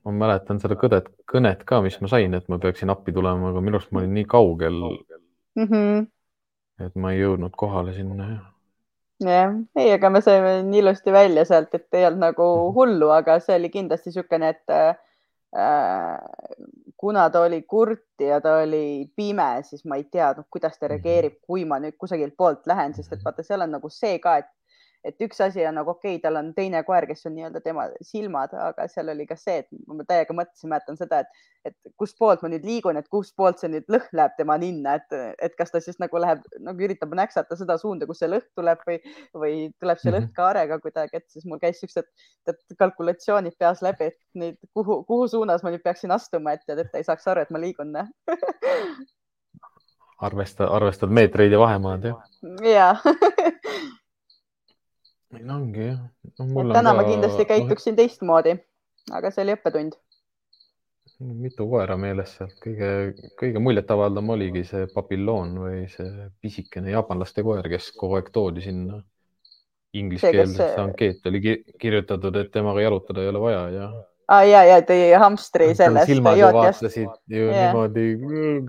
[0.06, 3.63] ma mäletan seda kõdet, kõnet ka, mis ma sain, et ma peaksin appi tulema, aga
[3.63, 5.65] minu arust ma olin nii kaugel mm.
[5.65, 6.08] -hmm.
[6.86, 8.30] et ma ei jõudnud kohale sinna
[9.19, 9.53] jah.
[9.75, 13.58] Ei, aga me saime nii ilusti välja sealt, et ei olnud nagu hullu, aga see
[13.60, 14.95] oli kindlasti niisugune, et äh,
[16.99, 21.39] kuna ta oli kurt ja ta oli pime, siis ma ei teadnud, kuidas ta reageerib,
[21.47, 24.49] kui ma nüüd kusagilt poolt lähen, sest et vaata, seal on nagu see ka, et
[25.07, 27.85] et üks asi on nagu okei okay,, tal on teine koer, kes on nii-öelda tema
[28.05, 32.43] silmad, aga seal oli ka see, et ma täiega mõtlesin, mäletan seda, et, et kustpoolt
[32.43, 35.81] ma nüüd liigun, et kustpoolt see nüüd lõhn läheb tema ninna, et, et kas ta
[35.83, 38.99] siis nagu läheb nagu üritab näksata seda suunda, kust see lõhn tuleb või,
[39.43, 40.35] või tuleb see lõhn mhm.
[40.39, 42.09] kaarega kuidagi, et siis mul käis siuksed
[42.79, 46.99] kalkulatsioonid peas läbi, et nüüd kuhu, kuhu suunas ma nüüd peaksin astuma, et, et ta
[46.99, 47.95] ei saaks aru, et ma liigun
[50.19, 53.03] arvesta, arvestad meetreid ja vahemaad jah?
[55.34, 56.00] ja no ongi jah
[56.39, 56.74] no,.
[56.74, 56.98] täna ka...
[56.98, 58.02] ma kindlasti käituksin no...
[58.02, 58.56] teistmoodi,
[59.12, 59.98] aga see oli õppetund.
[61.20, 62.89] mitu koera meeles sealt, kõige,
[63.39, 69.02] kõige muljetavaldavam oligi see papilloon või see pisikene jaapanlaste koer, kes kogu aeg toodi sinna.
[70.00, 70.78] Ingliskeelsesse kes...
[70.78, 71.39] ankeet oli
[71.82, 73.88] kirjutatud, et temaga jalutada ei ole vaja ja
[74.30, 74.44] ah,.
[74.46, 76.12] ja, ja tõi hamstri sellest.
[76.12, 77.72] silmad ju vaatasid ju yeah.
[77.74, 78.06] niimoodi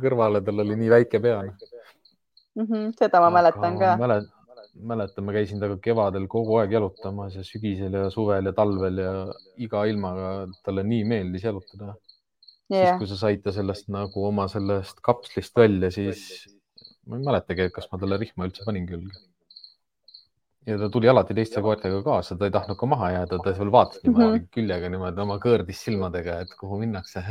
[0.01, 2.65] kõrvale, tal oli nii väike pea mm.
[2.65, 3.95] -hmm, seda ma mäletan ka.
[4.01, 4.40] mäletan
[4.75, 9.15] mäletan, ma käisin temaga kevadel kogu aeg jalutamas ja sügisel ja suvel ja talvel ja
[9.61, 10.31] iga ilmaga
[10.65, 11.95] talle nii meeldis jalutada.
[12.71, 12.87] Yeah..
[12.87, 16.21] siis, kui sa said ta sellest nagu oma sellest kapslist välja, siis
[17.11, 19.25] ma ei mäletagi, kas ma talle rihma üldse panin külge.
[20.69, 23.73] ja ta tuli alati teiste koertega kaasa, ta ei tahtnud ka maha jääda, ta veel
[23.75, 24.49] vaatas niimoodi mm -hmm.
[24.55, 27.25] küljega niimoodi oma kõõrdis silmadega, et kuhu minnakse.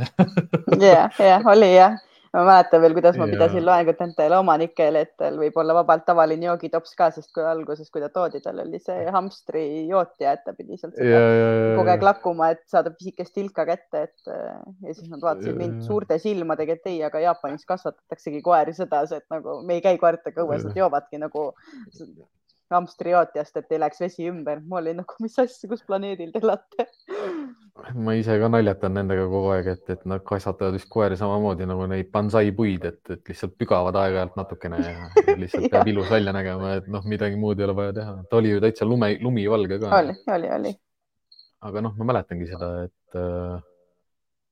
[0.80, 1.96] Ja, ja oli jah
[2.34, 3.34] ma mäletan veel, kuidas ma ja...
[3.34, 7.90] pidasin loengut nendele omanikele, et tal võib olla vabalt tavaline joogitops ka, sest kui alguses,
[7.90, 12.52] kui ta toodi, tal oli see hamstri jootja, et ta pidi sealt kogu aeg lakkuma,
[12.54, 17.00] et saada pisikest tilka kätte, et ja siis nad vaatasid mind suurte silmadega, et ei,
[17.06, 21.50] aga Jaapanis kasvatataksegi koeri sedasi, et nagu me ei käi koertega õues, nad joovadki nagu
[22.70, 24.60] hamstrijootjast, et ei läheks vesi ümber.
[24.68, 26.86] ma olin nagu, mis asja, kus planeedil te elate?
[27.94, 31.86] Ma ise ka naljatan nendega kogu aeg, et, et nad kasvatavad vist koeri samamoodi nagu
[31.90, 36.34] neid bonsai puid, et, et lihtsalt pügavad aeg-ajalt natukene ja, ja lihtsalt peab ilus välja
[36.36, 38.14] nägema, et noh, midagi muud ei ole vaja teha.
[38.30, 39.90] ta oli ju täitsa lume, lumivalge ka.
[39.98, 40.74] oli, oli, oli.
[41.70, 43.58] aga noh, ma mäletangi seda, et äh,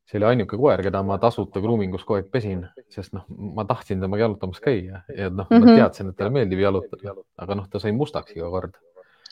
[0.08, 4.00] see oli ainuke koer, keda ma tasuta gruumingus kogu aeg pesin, sest noh, ma tahtsin
[4.04, 5.64] temaga jalutamas käia ja noh mm, -hmm.
[5.64, 5.80] ma mhm.
[5.82, 8.78] teadsin, et talle meeldib jalutada, aga noh, ta sai mustaks iga kord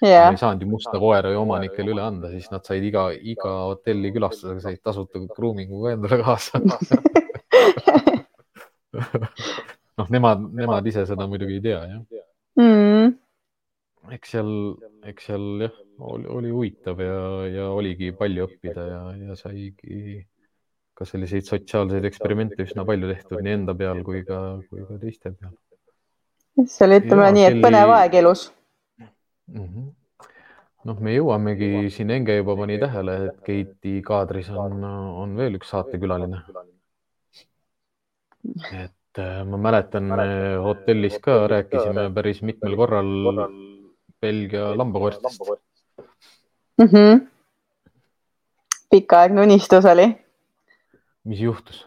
[0.02, 0.30] yeah..
[0.30, 4.12] ei saanud ju musta koera ju omanikele üle anda, siis nad said iga, iga hotelli
[4.14, 6.60] külastusega said tasuta gruuminguga endale kaasa.
[9.96, 12.02] Noh, nemad, nemad ise seda muidugi ei tea, jah.
[12.60, 13.12] Mm..
[14.16, 14.50] eks seal,
[15.08, 17.18] eks seal jah, oli, huvitav ja,
[17.50, 20.24] ja oligi palju õppida ja, ja saigi
[20.96, 24.38] ka selliseid sotsiaalseid eksperimente üsna palju tehtud nii enda peal kui ka,
[24.70, 25.52] kui ka teiste peal.
[26.64, 28.46] see oli, ütleme nii, et põnev aeg elus
[29.46, 29.66] mm.
[29.66, 29.86] -hmm.
[30.84, 35.70] noh, me jõuamegi siin, Enge juba pani tähele, et Keiti kaadris on, on veel üks
[35.74, 36.42] saatekülaline.
[38.72, 40.12] et äh, ma mäletan,
[40.62, 43.10] hotellis ka rääkisime päris mitmel korral
[44.20, 45.40] Belgia lambakoertest
[46.78, 46.86] mm.
[46.86, 47.26] -hmm.
[48.90, 50.26] pikaaegne unistus oli
[51.26, 51.86] mis juhtus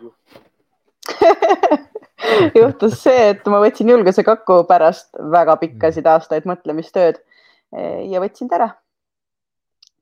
[2.60, 6.12] juhtus see, et ma võtsin julguse kokku pärast väga pikkasid mm.
[6.14, 7.22] aastaid mõtlemistööd
[7.72, 8.70] ja võtsin ta ära.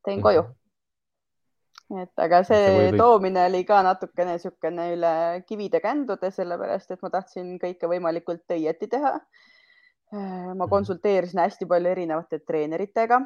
[0.07, 0.45] tõin koju.
[2.01, 5.11] Et aga see toomine oli ka natukene niisugune üle
[5.47, 9.13] kivide kändude, sellepärast et ma tahtsin kõike võimalikult õieti teha
[10.11, 13.17] ma konsulteerisin hästi palju erinevate treeneritega,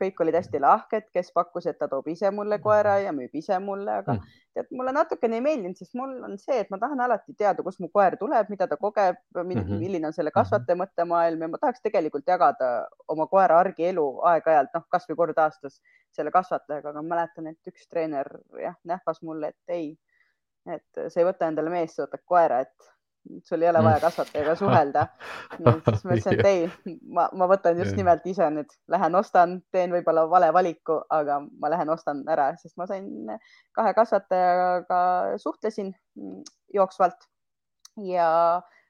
[0.00, 3.60] kõik olid hästi lahked, kes pakkus, et ta toob ise mulle koera ja müüb ise
[3.62, 4.32] mulle, aga mm.
[4.58, 7.78] tead, mulle natukene ei meeldinud, sest mul on see, et ma tahan alati teada, kust
[7.84, 9.76] mu koer tuleb, mida ta kogeb, mhm.
[9.78, 10.38] milline on selle mhm.
[10.40, 12.72] kasvataja mõttemaailm ja ma tahaks tegelikult jagada
[13.14, 15.78] oma koera argielu aeg-ajalt, noh, kasvõi kord aastas
[16.14, 18.26] selle kasvatajaga, aga ma mäletan, et üks treener
[18.58, 19.94] jah, nähvas mulle, et ei,
[20.66, 22.90] et sa ei võta endale meest, sa võtad koera, et
[23.44, 24.04] sul ei ole vaja mm.
[24.04, 25.06] kasvatajaga suhelda.
[25.88, 29.94] siis ma ütlesin, et ei, ma, ma võtan just nimelt ise nüüd, lähen ostan, teen
[29.94, 33.08] võib-olla vale valiku, aga ma lähen ostan ära, sest ma sain
[33.76, 35.00] kahe kasvatajaga
[35.42, 35.94] suhtlesin
[36.74, 37.28] jooksvalt
[38.04, 38.28] ja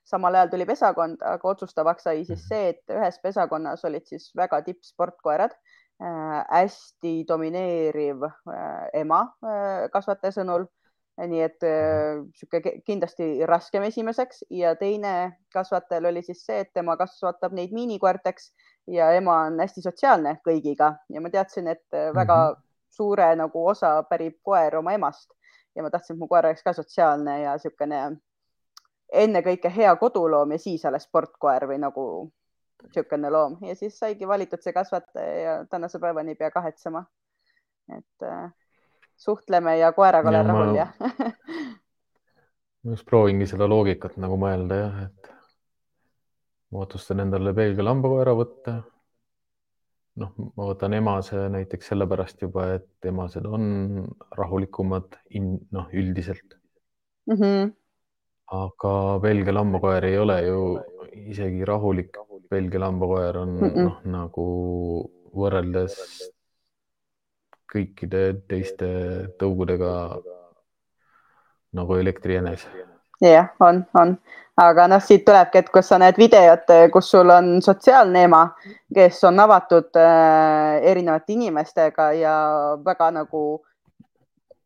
[0.09, 2.49] samal ajal tuli pesakond, aga otsustavaks sai siis mhm.
[2.49, 10.41] see, et ühes pesakonnas olid siis väga tippsportkoerad äh,, hästi domineeriv äh, ema äh, kasvataja
[10.41, 10.69] sõnul
[11.19, 14.45] nii et niisugune äh, kindlasti raskem esimeseks.
[14.51, 18.51] Ja teine kasvatajal oli siis see, et tema kasvatab neid miinikoerteks
[18.91, 20.95] ja ema on hästi sotsiaalne kõigiga.
[21.13, 22.63] Ja ma teadsin, et äh, väga mm -hmm.
[22.91, 25.31] suure nagu osa pärib koer oma emast.
[25.77, 28.17] Ja ma tahtsin, et mu koer oleks ka sotsiaalne ja niisugune
[29.13, 32.33] ennekõike hea koduloom ja siis alles sportkoer või nagu
[32.83, 33.59] niisugune loom.
[33.63, 37.05] Ja siis saigi valitud see kasvataja ja tänase päevani ei pea kahetsema.
[37.97, 38.53] et äh,
[39.17, 40.89] suhtleme ja koeraga olen rahul ja
[42.85, 45.31] ma just proovingi seda loogikat nagu mõelda jah, et
[46.73, 48.81] ma otsustan endale Belgia lambakoera võtta.
[50.21, 54.05] noh, ma võtan emase näiteks sellepärast juba, et emased on
[54.39, 55.17] rahulikumad,
[55.75, 56.55] noh, üldiselt
[57.27, 57.35] mm.
[57.41, 57.73] -hmm.
[58.61, 60.61] aga Belgia lambakoer ei ole ju
[61.33, 62.21] isegi rahulik.
[62.51, 63.85] Belgia lambakoer on mm -mm.
[63.85, 64.47] noh, nagu
[65.35, 65.97] võrreldes
[67.75, 68.87] kõikide teiste
[69.41, 69.93] tõugudega
[71.75, 72.67] nagu elektrienes.
[73.21, 74.17] jah, on, on,
[74.61, 78.45] aga noh, siit tulebki, et kus sa näed videot, kus sul on sotsiaalne ema,
[78.95, 82.35] kes on avatud äh, erinevate inimestega ja
[82.85, 83.45] väga nagu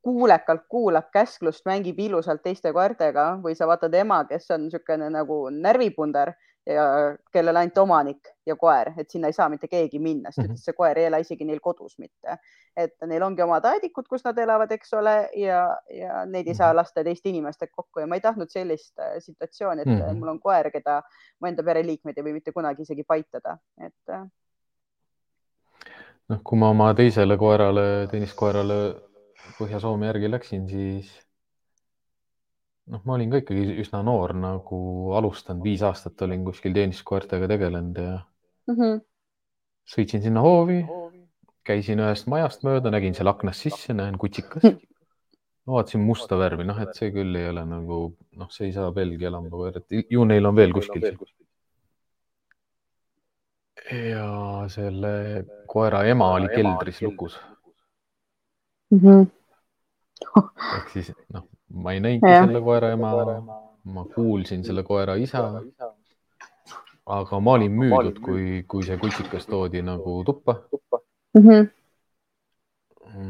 [0.02, 5.48] kuulekalt kuulab käsklust, mängib ilusalt teiste koertega või sa vaatad ema, kes on niisugune nagu
[5.52, 6.32] närvipunder
[6.68, 6.84] ja
[7.32, 10.64] kellel ainult omanik ja koer, et sinna ei saa mitte keegi minna, sest mm -hmm.
[10.64, 12.38] see koer ei ela isegi neil kodus mitte.
[12.76, 16.68] et neil ongi omad aedikud, kus nad elavad, eks ole, ja, ja neid ei saa
[16.68, 16.76] mhm.
[16.76, 20.40] lasta teiste inimestega kokku ja ma ei tahtnud sellist äh, situatsiooni, et mm mul on
[20.40, 21.02] koer, keda
[21.40, 23.98] mu enda pereliikmed ei või mitte kunagi isegi paitada, et.
[24.08, 24.26] Äh.
[26.28, 28.78] noh, kui ma oma teisele koerale, tenniskoerale
[29.58, 31.27] Põhja-Soome järgi läksin, siis
[32.92, 34.80] noh, ma olin ka ikkagi üsna noor, nagu
[35.18, 38.14] alustanud, viis aastat olin kuskil teenistuskoertega tegelenud ja
[38.68, 39.00] mm -hmm.
[39.94, 40.82] sõitsin sinna hoovi,
[41.68, 44.64] käisin ühest majast mööda, nägin seal aknast sisse, näen kutsikas.
[45.66, 47.98] ma vaatasin musta värvi, noh, et see küll ei ole nagu,
[48.40, 51.12] noh, see ei saa Belgia lambakoer, et ju neil on veel kuskil.
[53.88, 57.38] ja selle koera ema oli keldris lukus
[58.90, 58.98] mm.
[58.98, 59.30] -hmm.
[60.76, 63.10] ehk siis noh, ma ei näinudki selle koera ema,
[63.84, 65.50] ma kuulsin selle koera isa.
[67.06, 70.58] aga ma olin müüdud, kui, kui see kutsikas toodi nagu tuppa
[71.38, 71.42] mm.
[71.42, 71.68] -hmm.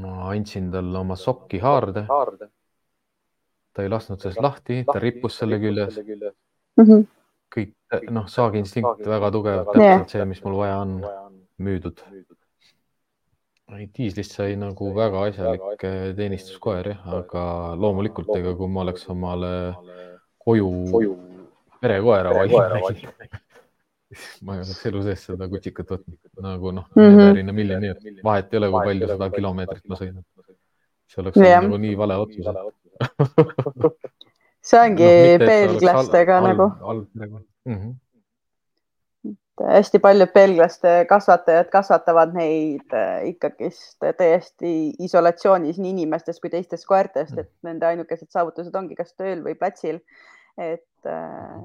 [0.03, 2.07] ma andsin talle oma sokki haarde.
[3.73, 6.85] ta ei lasknud sellest lahti, ta rippus selle küljes mm.
[6.85, 7.07] -hmm.
[7.57, 7.75] kõik,
[8.11, 11.01] noh, saagiinstinkt väga tugev, täpselt see, mis mul vaja on,
[11.59, 12.03] müüdud
[13.97, 15.85] diislist sai nagu väga asjalik
[16.17, 17.43] teenistuskoer jah, aga
[17.77, 19.53] loomulikult, ega kui ma oleks omale
[20.41, 20.71] koju
[21.83, 23.05] perekoera valinud,
[24.45, 28.25] ma ei oleks elu sees seda kutsikat võtnud nagu noh mm -hmm., Neverina miljoni, et
[28.25, 30.25] vahet ei ole, kui palju sada kilomeetrit ma sõidan.
[31.09, 31.63] see oleks yeah.
[31.63, 32.47] nagu nii vale otsus
[34.69, 36.71] see ongi no, peeglastega nagu.
[36.81, 37.75] halb nagu mm.
[37.75, 37.97] -hmm
[39.67, 44.73] hästi paljud belglaste kasvatajad kasvatavad neid äh, ikkagist täiesti
[45.07, 50.01] isolatsioonis nii inimestest kui teistest koertest, et nende ainukesed saavutused ongi kas tööl või platsil.
[50.59, 51.59] et äh,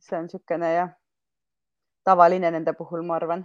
[0.00, 0.94] see on niisugune jah,
[2.04, 3.44] tavaline nende puhul, ma arvan.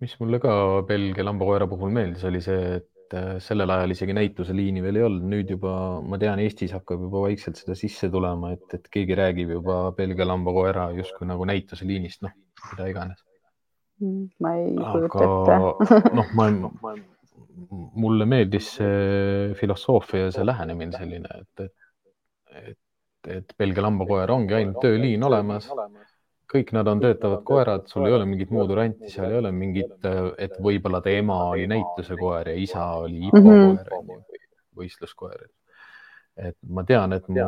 [0.00, 0.52] mis mulle ka
[0.86, 5.04] Belgia lambakoera puhul meeldis, oli see, et et äh, sellel ajal isegi näituseliini veel ei
[5.06, 5.72] olnud, nüüd juba
[6.04, 10.26] ma tean, Eestis hakkab juba vaikselt seda sisse tulema, et, et keegi räägib juba Belgia
[10.28, 12.34] lambakoera justkui nagu näituseliinist, noh,
[12.72, 13.24] mida iganes.
[14.02, 16.10] Mm, ma ei kujuta ette.
[16.18, 16.50] noh, ma,
[16.84, 16.94] ma,
[18.04, 24.60] mulle meeldis see filosoofia ja see lähenemine selline, et, et, et, et Belgia lambakoer ongi
[24.60, 25.72] ainult tööliin olemas
[26.48, 30.06] kõik nad on töötavad koerad, sul ei ole mingit muud varianti, seal ei ole mingit,
[30.40, 33.76] et võib-olla ta ema oli näituse koer ja isa oli IPO mm -hmm.
[33.76, 34.40] koer või
[34.78, 35.48] võistluskoer.
[36.36, 37.42] et ma tean, et mu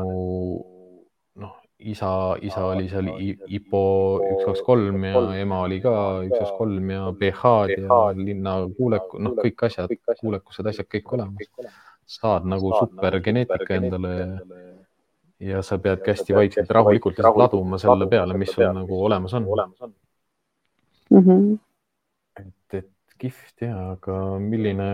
[1.41, 3.09] noh, isa, isa oli seal
[3.47, 3.83] IPO
[4.27, 5.95] üks, kaks, kolm ja ema oli ka
[6.27, 11.49] üks, kaks, kolm ja PH-d ja linna kuuleku, noh, kõik asjad, kuulekused, asjad kõik olemas.
[12.11, 14.15] saad nagu supergeneetika endale
[15.41, 19.47] ja sa peadki hästi vaikselt, rahulikult lihtsalt laduma selle peale, mis sul nagu olemas on
[21.11, 21.19] mm.
[21.19, 21.59] -hmm.
[22.41, 24.91] et, et kihvt ja, aga milline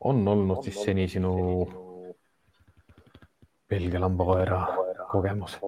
[0.00, 1.68] on olnud siis seni sinu
[3.68, 4.66] Belgia lambakoera
[5.10, 5.58] kogemus?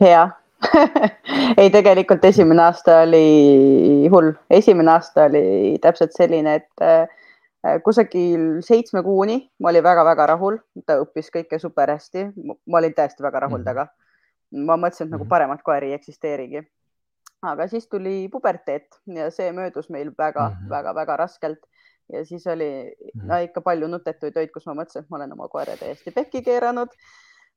[0.00, 0.28] hea
[1.60, 7.06] ei, tegelikult esimene aasta oli hull, esimene aasta oli täpselt selline, et Äh,
[7.84, 13.24] kusagil seitsme kuuni ma olin väga-väga rahul, ta õppis kõike super hästi, ma olin tõesti
[13.24, 13.66] väga rahul mhm.
[13.66, 13.88] temaga.
[14.66, 15.30] ma mõtlesin, et nagu mhm.
[15.30, 16.62] paremat koeri ei eksisteerigi.
[17.42, 21.20] aga siis tuli puberteet ja see möödus meil väga-väga-väga mhm.
[21.20, 21.66] raskelt
[22.12, 22.70] ja siis oli
[23.14, 26.42] no, ikka palju nutetuid öid, kus ma mõtlesin, et ma olen oma koera täiesti pekki
[26.42, 26.96] keeranud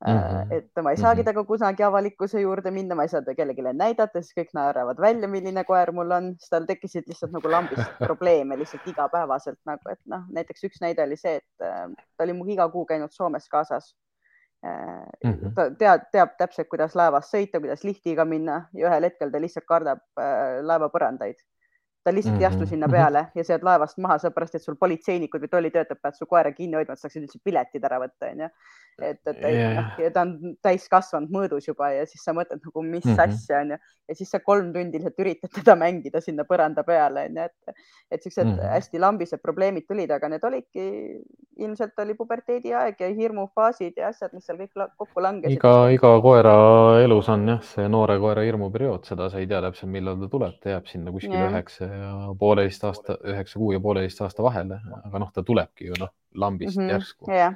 [0.03, 0.51] Mm -hmm.
[0.51, 1.25] et ma ei saagi mhm.
[1.25, 5.27] temaga kunagi avalikkuse juurde minna, ma ei saa teda kellelegi näidata, siis kõik naeravad välja,
[5.27, 10.01] milline koer mul on, siis tal tekkisid lihtsalt nagu lambist probleeme lihtsalt igapäevaselt nagu, et
[10.05, 11.87] noh, näiteks üks näide oli see, et äh,
[12.17, 13.95] ta oli mu iga kuu käinud Soomes kaasas
[14.63, 15.31] mm.
[15.31, 15.53] -hmm.
[15.55, 19.65] ta teab, teab täpselt, kuidas laevas sõita, kuidas liftiga minna ja ühel hetkel ta lihtsalt
[19.65, 21.39] kardab äh, laeva põrandaid
[22.03, 22.43] ta lihtsalt mm -hmm.
[22.43, 22.69] ei astu mhm.
[22.69, 26.25] sinna peale ja sa jääd laevast maha, sellepärast et sul politseinikud või tollitöötajad peavad su
[26.25, 28.49] koera kinni hoidma, et saaksid üldse piletid ära võtta, onju.
[29.01, 29.75] et, et yeah.
[29.77, 33.23] noh, ja ta on täiskasvanud mõõdus juba ja siis sa mõtled nagu, mis mm -hmm.
[33.23, 33.77] asja onju.
[34.09, 37.77] ja siis sa kolm tundi lihtsalt üritad teda mängida sinna põranda peale, onju, et,
[38.11, 38.73] et siuksed mm -hmm.
[38.75, 40.89] hästi lambised probleemid tulid, aga need olidki,
[41.57, 45.57] ilmselt oli puberteediaeg ja hirmufaasid ja asjad, mis seal kõik kokku langesid.
[45.57, 46.55] iga, iga koera
[47.03, 50.59] elus on jah, see noore koera hirmuperiood, seda sa ei tea täpselt, millal ta tuleb,
[50.61, 51.51] ta jääb sinna kuskile yeah.
[51.51, 51.81] üheks
[52.39, 56.77] pooleteist aasta, üheksa kuu ja pooleteist aasta vahele, aga noh, ta tulebki ju noh, lambist
[56.77, 56.91] mm -hmm.
[56.91, 57.55] järsku yeah.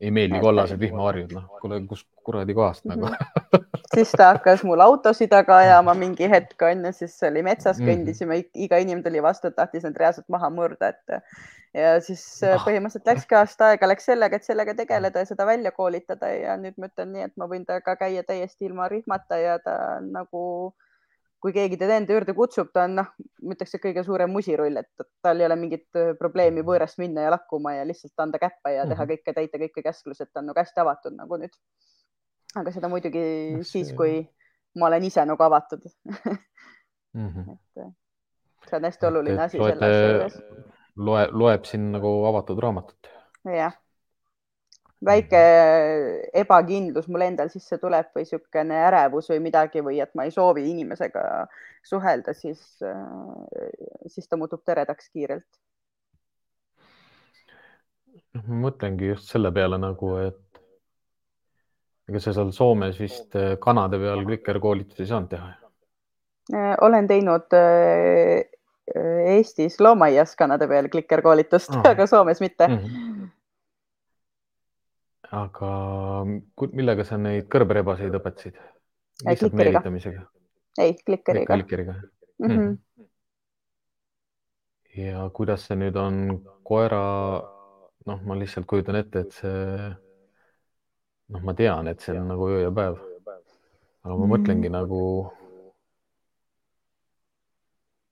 [0.00, 3.00] ei meeldi kollased vihmavarjud, noh, kuule, kus kuradi kohast mm -hmm.
[3.00, 7.88] nagu siis ta hakkas mul autosid taga ajama mingi hetk onju, siis oli metsas mhm.
[7.88, 8.64] kõndisime mm, -hmm.
[8.64, 11.20] iga inimene tuli vastu, tahtis need reaalselt maha murda, et
[11.74, 12.64] ja siis oh.
[12.64, 16.76] põhimõtteliselt läkski aasta aega, läks sellega, et sellega tegeleda ja seda välja koolitada ja nüüd
[16.80, 20.42] ma ütlen nii, et ma võin temaga käia täiesti ilma rihmata ja ta nagu
[21.46, 23.10] kui keegi teda enda juurde kutsub, ta on noh,
[23.46, 27.28] ma ütleks, et kõige suurem musirull, et tal ei ole mingit äh, probleemi võõrast minna
[27.28, 29.12] ja lakkuma ja lihtsalt anda käppa ja teha mhm.
[29.12, 31.54] kõike, täita kõiki käsklusi, et ta on nagu hästi avatud nagu nüüd.
[32.58, 33.22] aga seda muidugi
[33.60, 33.68] see...
[33.70, 34.24] siis, kui
[34.80, 35.86] ma olen ise nagu avatud
[37.14, 37.30] mm.
[37.30, 37.54] -hmm.
[37.54, 37.94] et äh,
[38.66, 40.42] see on hästi oluline asi asja juures.
[40.96, 43.12] loe, loeb siin nagu avatud raamatut.
[43.54, 43.78] jah
[45.04, 45.40] väike
[46.32, 50.64] ebakindlus mul endal sisse tuleb või niisugune ärevus või midagi või et ma ei soovi
[50.70, 51.46] inimesega
[51.84, 52.62] suhelda, siis,
[54.06, 55.46] siis ta muutub teredaks kiirelt.
[58.46, 60.60] ma mõtlengi just selle peale nagu, et
[62.08, 65.54] ega sa seal Soomes vist äh, kanade peal klikerkoolitusi ei saanud teha?
[66.86, 67.54] olen teinud
[69.26, 72.76] Eestis loomaaias kanade peal klikerkoolitust oh., aga Soomes mitte mm.
[72.76, 73.32] -hmm.
[75.34, 75.70] Aga
[76.72, 78.58] millega sa neid kõrberebaseid õpetasid?
[79.24, 80.26] lihtsalt meelitamisega?
[80.78, 81.54] ei, klikeriga.
[81.54, 81.94] klikeriga
[82.38, 82.50] mm.
[82.50, 83.06] -hmm.
[85.02, 87.02] ja kuidas see nüüd on koera,
[88.06, 89.88] noh, ma lihtsalt kujutan ette, et see,
[91.32, 93.00] noh, ma tean, et see on nagu öö ja päev.
[94.04, 94.32] aga ma mm -hmm.
[94.36, 95.02] mõtlengi nagu,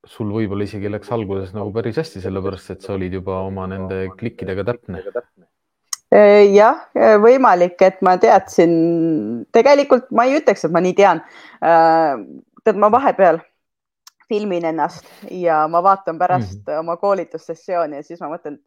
[0.04, 4.08] sul võib-olla isegi läks alguses nagu päris hästi, sellepärast et sa olid juba oma nende
[4.18, 5.02] klikkidega täpne
[6.12, 8.74] jah, äh, võimalik, et ma teadsin,
[9.54, 11.22] tegelikult ma ei ütleks, et ma nii tean.
[11.64, 12.20] Äh,
[12.64, 13.40] tead, ma vahepeal
[14.28, 16.78] filmin ennast ja ma vaatan pärast mm -hmm.
[16.80, 18.58] oma koolitussessiooni ja siis ma mõtlen,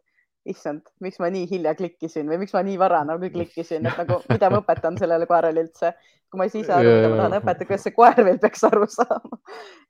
[0.48, 4.22] issand, miks ma nii hilja klikkisin või miks ma nii vara nagu klikkisin, et nagu
[4.30, 5.94] mida ma õpetan sellele koerale üldse,
[6.32, 8.64] kui ma ei saa ise aru, mida ma tahan õpetada, kuidas see koer veel peaks
[8.64, 9.42] aru saama.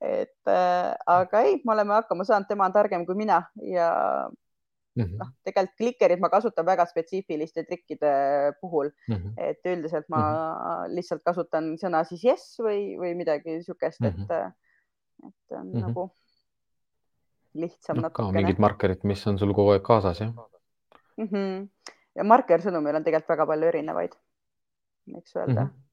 [0.02, 3.92] et äh, aga ei, me oleme hakkama saanud, tema on targem kui mina ja
[4.98, 5.18] mm -hmm.
[5.22, 8.12] noh, tegelikult klikerit ma kasutan väga spetsiifiliste trikkide
[8.62, 9.34] puhul mm, -hmm.
[9.38, 10.96] et üldiselt ma mm -hmm.
[10.96, 14.24] lihtsalt kasutan sõna siis yes või, või midagi niisugust mm, -hmm.
[14.24, 14.54] et,
[15.28, 15.88] et on mm -hmm.
[15.88, 16.10] nagu
[17.54, 18.42] lihtsam no, natukene.
[18.42, 20.34] mingid markerid, mis on sul kogu aeg kaasas, jah
[21.18, 21.28] mm?
[21.28, 21.68] -hmm.
[22.16, 24.16] ja markersõnumil on tegelikult väga palju erinevaid,
[25.08, 25.68] võiks öelda mm.
[25.68, 25.87] -hmm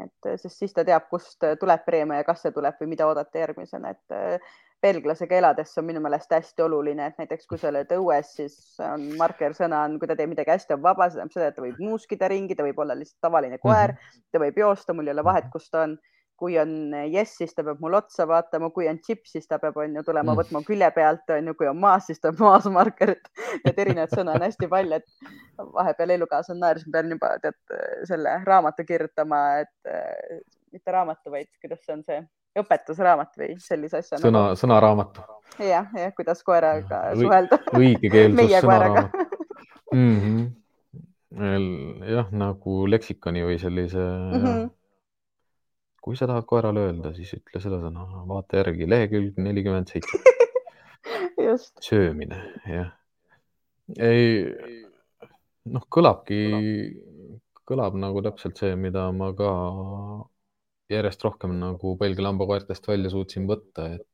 [0.00, 3.42] et sest siis ta teab, kust tuleb preemia ja kas see tuleb või mida oodata
[3.42, 8.32] järgmisena, et belglasega elades on minu meelest hästi oluline, et näiteks kui sa oled õues,
[8.38, 11.50] siis on marker sõna on, kui ta teeb midagi hästi, on vaba, see tähendab seda,
[11.52, 14.24] et ta võib muuskida ringi, ta võib olla lihtsalt tavaline koer -hmm.
[14.32, 15.98] ta võib joosta, mul ei ole vahet, kus ta on.
[16.36, 19.76] Kui on jess, siis ta peab mul otsa vaatama, kui on džipp, siis ta peab,
[19.78, 22.44] on ju, tulema mm võtma külje pealt, on ju, kui on maas, siis ta peab
[22.48, 23.30] maas markerit.
[23.68, 27.76] et erinevaid sõnu on hästi palju, et vahepeal elukaaslane naeris, ma pean juba tead
[28.10, 29.92] selle raamatu kirjutama, et
[30.72, 32.22] mitte raamatu, vaid kuidas see on see
[32.58, 34.18] õpetusraamat või sellise asja.
[34.20, 35.24] sõna nagu..., sõnaraamatu.
[35.62, 37.58] jah, jah, kuidas koeraga suhelda.
[37.78, 39.16] õigekeelsus sõnaraamat
[39.96, 40.18] mm.
[40.24, 42.04] -hmm.
[42.12, 44.44] jah, nagu leksikoni või sellise mm.
[44.44, 44.70] -hmm.
[46.02, 50.18] Kui sa tahad koerale öelda, siis ütle seda sõna, vaata järgi, lehekülg nelikümmend seitse.
[51.86, 52.90] söömine, jah.
[53.98, 54.46] ei,
[55.70, 56.40] noh, kõlabki,
[57.68, 59.52] kõlab nagu täpselt see, mida ma ka
[60.92, 64.06] järjest rohkem nagu Belgia lambakoertest välja suutsin võtta, et,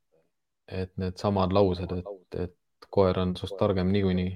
[0.68, 4.30] et needsamad laused, et, et koer on sinust targem niikuinii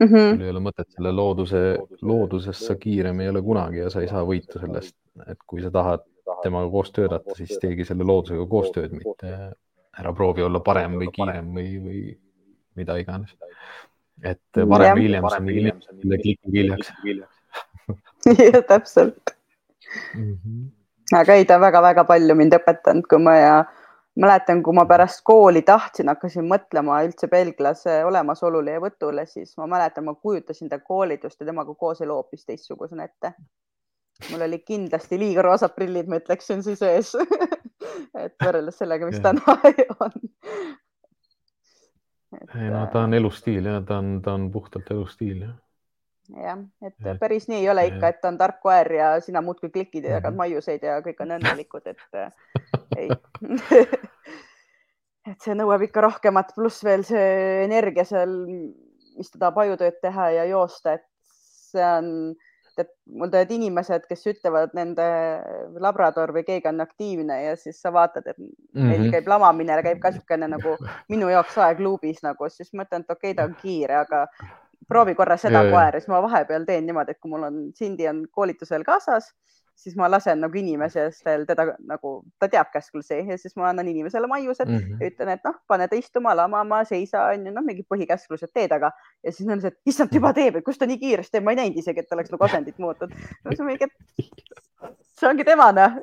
[0.00, 0.06] mm.
[0.06, 0.30] -hmm.
[0.34, 1.62] sul ei ole mõtet selle looduse,
[2.02, 4.96] loodusesse kiirem ei ole kunagi ja sa ei saa võitu sellest,
[5.26, 6.06] et kui sa tahad
[6.42, 9.36] temaga koos töötada, siis teegi selle loodusega koostööd, mitte
[10.00, 12.02] ära proovi olla parem või kiirem või, või
[12.80, 13.36] mida iganes.
[14.22, 16.92] et varem või hiljem sa niikuinii klikid hiljaks.
[18.52, 19.34] jah, täpselt
[20.14, 20.36] mm.
[20.36, 20.68] -hmm
[21.18, 23.54] aga ei, ta väga-väga palju mind õpetanud, kui ma ja
[24.20, 29.68] mäletan, kui ma pärast kooli tahtsin, hakkasin mõtlema üldse belglase olemasolule ja võtule, siis ma
[29.70, 33.34] mäletan, ma kujutasin ta koolitust ja temaga koos elu hoopis teistsugusena ette.
[34.30, 37.14] Mul oli kindlasti liiga roosad prillid, ma ütleksin siis ees
[38.24, 39.30] et võrreldes sellega, mis ja.
[39.30, 39.56] täna
[40.04, 40.20] on.
[42.60, 45.56] ei no ta on elustiil ja ta on, ta on puhtalt elustiil jah
[46.30, 50.04] jah, et päris nii ei ole ikka, et on tark koer ja sina muudkui klikid
[50.04, 50.42] ja jagad mhm.
[50.44, 52.30] maiuseid ja kõik on õnnelikud, et äh,
[53.00, 53.08] ei
[55.30, 58.32] et see nõuab ikka rohkemat, pluss veel see energia seal,
[59.18, 61.06] mis ta tahab ajutööd teha ja joosta, et
[61.70, 62.12] see on,
[62.82, 65.06] et mul tulevad inimesed, kes ütlevad, nende
[65.82, 69.10] labrador või keegi on aktiivne ja siis sa vaatad, et mm -hmm.
[69.14, 70.76] käib lamamine, käib ka niisugune nagu
[71.08, 74.26] minu jaoks aeg luubis nagu, siis mõtlen, et okei okay,, ta on kiire, aga
[74.88, 78.24] proovi korra seda koera, siis ma vahepeal teen niimoodi, et kui mul on, Cindy on
[78.32, 79.30] koolitusel kaasas,
[79.80, 84.28] siis ma lasen nagu inimesel teda nagu, ta teab käsklusi ja siis ma annan inimesele
[84.28, 85.00] maiused mm -hmm.
[85.00, 88.68] ja ütlen, et noh, pane ta istuma, lamama, seisa, on ju, noh, mingi põhikäsklused tee
[88.68, 88.92] taga
[89.24, 91.56] ja siis on see, et issand, juba teeb, et kust ta nii kiiresti teeb, ma
[91.56, 93.12] ei näinud isegi, et oleks nagu asendit muutnud.
[93.48, 93.88] see on mingi,
[95.18, 95.98] see ongi tema noh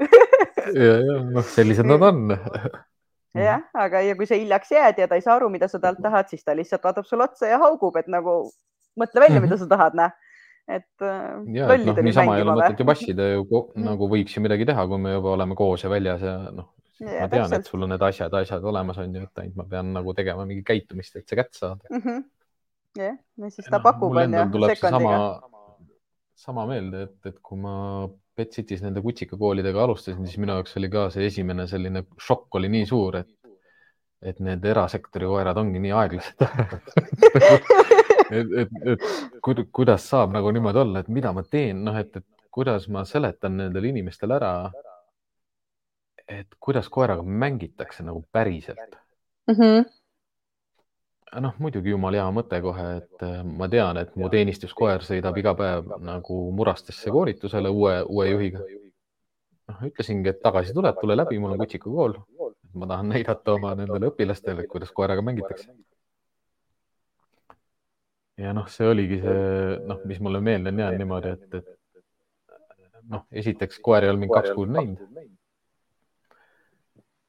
[0.73, 2.38] ja, ja noh, sellised nad on
[3.47, 6.01] jah, aga ja kui sa hiljaks jääd ja ta ei saa aru, mida sa talt
[6.01, 8.39] tahad, siis ta lihtsalt vaatab sulle otsa ja haugub, et nagu
[8.97, 9.51] mõtle välja mm, -hmm.
[9.51, 10.09] mida sa tahad, näe
[10.68, 13.84] et äh, ja, et noh, niisama ei ole mõtet ju vassida ju mm.
[13.86, 16.74] nagu võiks ju midagi teha, kui me juba oleme koos ja väljas ja noh,
[17.07, 19.93] ma tean, et sul on need asjad, asjad olemas on ju, et ainult ma pean
[19.95, 22.01] nagu tegema mingi käitumist, et see kätte saada mm.
[22.03, 22.26] -hmm.
[22.99, 25.22] jah, ja siis ta no, pakub onju sekundiga.
[26.38, 27.76] sama meelde, et, et kui ma
[28.38, 32.70] Pet City's nende kutsikakoolidega alustasin, siis minu jaoks oli ka see esimene selline šokk oli
[32.70, 33.32] nii suur, et,
[34.22, 36.43] et need erasektori koerad ongi nii aeglased
[38.32, 42.47] et, et, et kuidas saab nagu niimoodi olla, et mida ma teen, noh, et, et
[42.57, 44.51] kuidas ma seletan nendele inimestele ära,
[46.28, 48.97] et kuidas koeraga mängitakse nagu päriselt
[49.47, 49.53] mm.
[49.53, 49.86] -hmm.
[51.41, 55.55] noh, muidugi jumal hea mõte kohe, et äh, ma tean, et mu teenistuskoer sõidab iga
[55.55, 58.65] päev nagu Murastesse koolitusele uue, uue juhiga.
[59.67, 62.17] noh, ütlesingi, et tagasi tuled, tule läbi, mul on kutsikukool.
[62.73, 65.71] ma tahan näidata oma nendele õpilastele, kuidas koeraga mängitakse
[68.38, 69.41] ja noh, see oligi see,
[69.89, 74.35] noh, mis mulle meelde on jäänud niimoodi, et, et noh, esiteks koer ei olnud mind
[74.35, 75.23] kaks kuud näinud.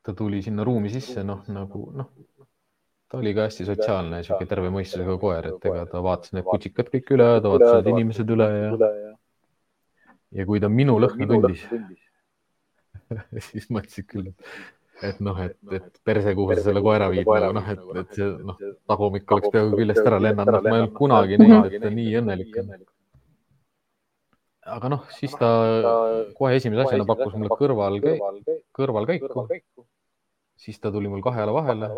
[0.05, 2.11] ta tuli sinna ruumi sisse, noh, nagu noh,
[3.09, 6.91] ta oli ka hästi sotsiaalne, sihuke terve mõistusega koer, et ega ta vaatas need kutsikad
[6.93, 8.93] kõik üle, ta vaatas need inimesed üle ja,
[10.41, 11.65] ja kui ta minu lõhna tundis.
[13.49, 17.57] Siis mõtlesid küll, et et noh, et, et perse, kuhu sa selle koera viid, nagu
[17.57, 20.97] noh, et, et see noh, tagumik oleks peaaegu küljest ära lennanud, noh, ma ei olnud
[20.97, 22.73] kunagi näinud, et ta nii õnnelik on.
[24.79, 25.53] aga noh, siis ta
[26.39, 28.01] kohe esimese asjana pakkus mulle kõrval,
[28.81, 29.87] kõrvalkäiku.
[30.59, 31.93] siis ta tuli mul kahe jala vahele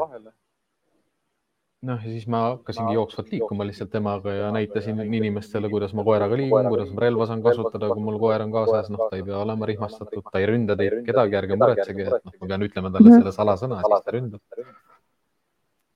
[1.89, 6.37] noh, ja siis ma hakkasingi jooksvalt liikuma lihtsalt temaga ja näitasin inimestele, kuidas ma koeraga
[6.37, 9.39] liigun, kuidas ma relva saan kasutada, kui mul koer on kaasas, noh, ta ei pea
[9.41, 11.01] olema rihmastatud, ta ei ründa teid.
[11.07, 14.65] Kedagi, ärge muretsege, et noh, ma pean ütlema talle selle salasõna, siis ta ründab.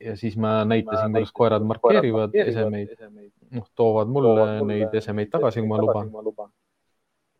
[0.05, 2.95] ja siis ma näitasin, kuidas koerad markeerivad esemeid,
[3.59, 5.83] noh, toovad mulle neid esemeid tagasi, kui ma
[6.25, 6.51] luban.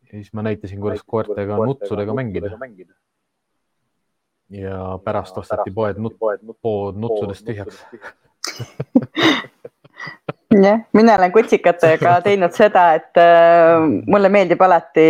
[0.05, 2.53] ja siis ma näitasin, kuidas koertega nutsudega mängida.
[4.53, 6.21] ja pärast osteti poed nut-,
[6.63, 7.81] pood nutsudest tühjaks
[10.63, 15.07] jah, mina olen kutsikatega teinud seda, et äh, mulle meeldib alati,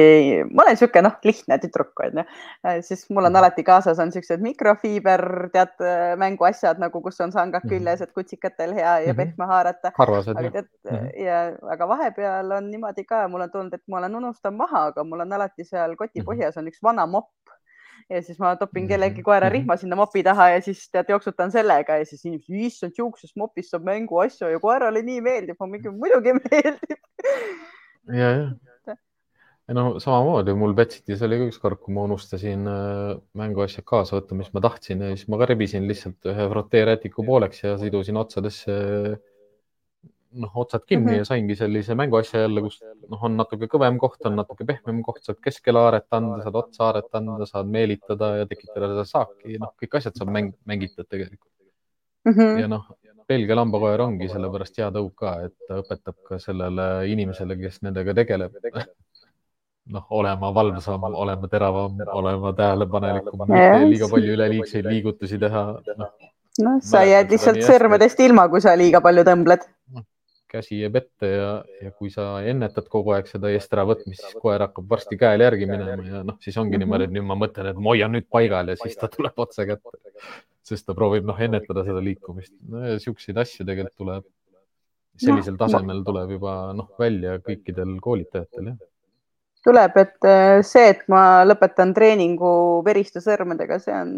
[0.51, 2.24] ma olen niisugune noh, lihtne tüdruk onju,
[2.66, 5.24] äh, siis mul on alati kaasas on siuksed mikrofiiber,
[5.55, 5.84] tead
[6.20, 7.74] mänguasjad nagu, kus on sangad mhm.
[7.74, 9.20] küljes, et kutsikatel hea ja mhm.
[9.20, 9.92] pehme haarata.
[9.99, 11.24] harvased aga tead mm -hmm.
[11.26, 11.45] ja,
[11.76, 15.20] aga vahepeal on niimoodi ka, mul on tulnud, et ma olen unustanud maha, aga mul
[15.26, 16.30] on alati seal koti mhm.
[16.30, 17.32] põhjas on üks vana mopp
[18.11, 19.26] ja siis ma topin kellegi mhm.
[19.26, 23.36] koera rihma sinna mopi taha ja siis tead jooksutan sellega ja siis inimesed, issand, siuksest
[23.40, 25.59] mopist saab mänguasju ja koerale nii meeldib.
[25.61, 27.00] ma mingi, muidugi meeldib.
[28.12, 28.96] ja, ja.
[29.68, 34.36] ja no samamoodi mul Betsitis oli ka ükskord, kui ma unustasin äh, mänguasjad kaasa võtta,
[34.38, 38.76] mis ma tahtsin ja siis ma ka rebisin lihtsalt ühe froteerätiku pooleks ja sidusin otsadesse
[40.35, 41.18] noh, otsad kinni mm -hmm.
[41.18, 45.22] ja saingi sellise mänguasja jälle, kus noh, on natuke kõvem koht, on natuke pehmem koht,
[45.22, 49.72] saad keskele haaret anda, saad otsa haaret anda, saad meelitada ja tekitada seda saaki, noh,
[49.82, 51.51] kõik asjad saab mäng, mängitud tegelikult
[52.24, 52.32] mm.
[52.32, 52.61] -hmm.
[52.61, 52.91] ja noh,
[53.28, 58.14] Belgia lambakoer ongi sellepärast hea tõuk ka, et ta õpetab ka sellele inimesele, kes nendega
[58.14, 58.59] tegeleb
[59.95, 65.64] noh, olema valvsam, olema teravam, olema tähelepanelikum, mitte liiga palju üleliigseid liigutusi teha
[65.99, 66.11] no..
[66.66, 69.66] noh, sa jääd lihtsalt sõrmedest ilma, kui sa liiga palju tõmbled
[70.55, 71.50] käsi jääb ette ja,
[71.82, 75.68] ja kui sa ennetad kogu aeg seda eest äravõtmist, siis koer hakkab varsti käel järgi
[75.70, 78.72] minema ja noh, siis ongi niimoodi, et nüüd ma mõtlen, et ma hoian nüüd paigal
[78.72, 80.00] ja siis ta tuleb otse kätte.
[80.64, 82.55] sest ta proovib noh, ennetada seda liikumist.
[82.72, 82.96] no,.
[83.02, 84.26] siukseid asju tegelikult tuleb,
[85.20, 88.82] sellisel tasemel tuleb juba noh, välja kõikidel koolitajatel jah.
[89.64, 94.11] Tuleb, et äh, see, et ma lõpetan treeningu veriste sõrmedega, see on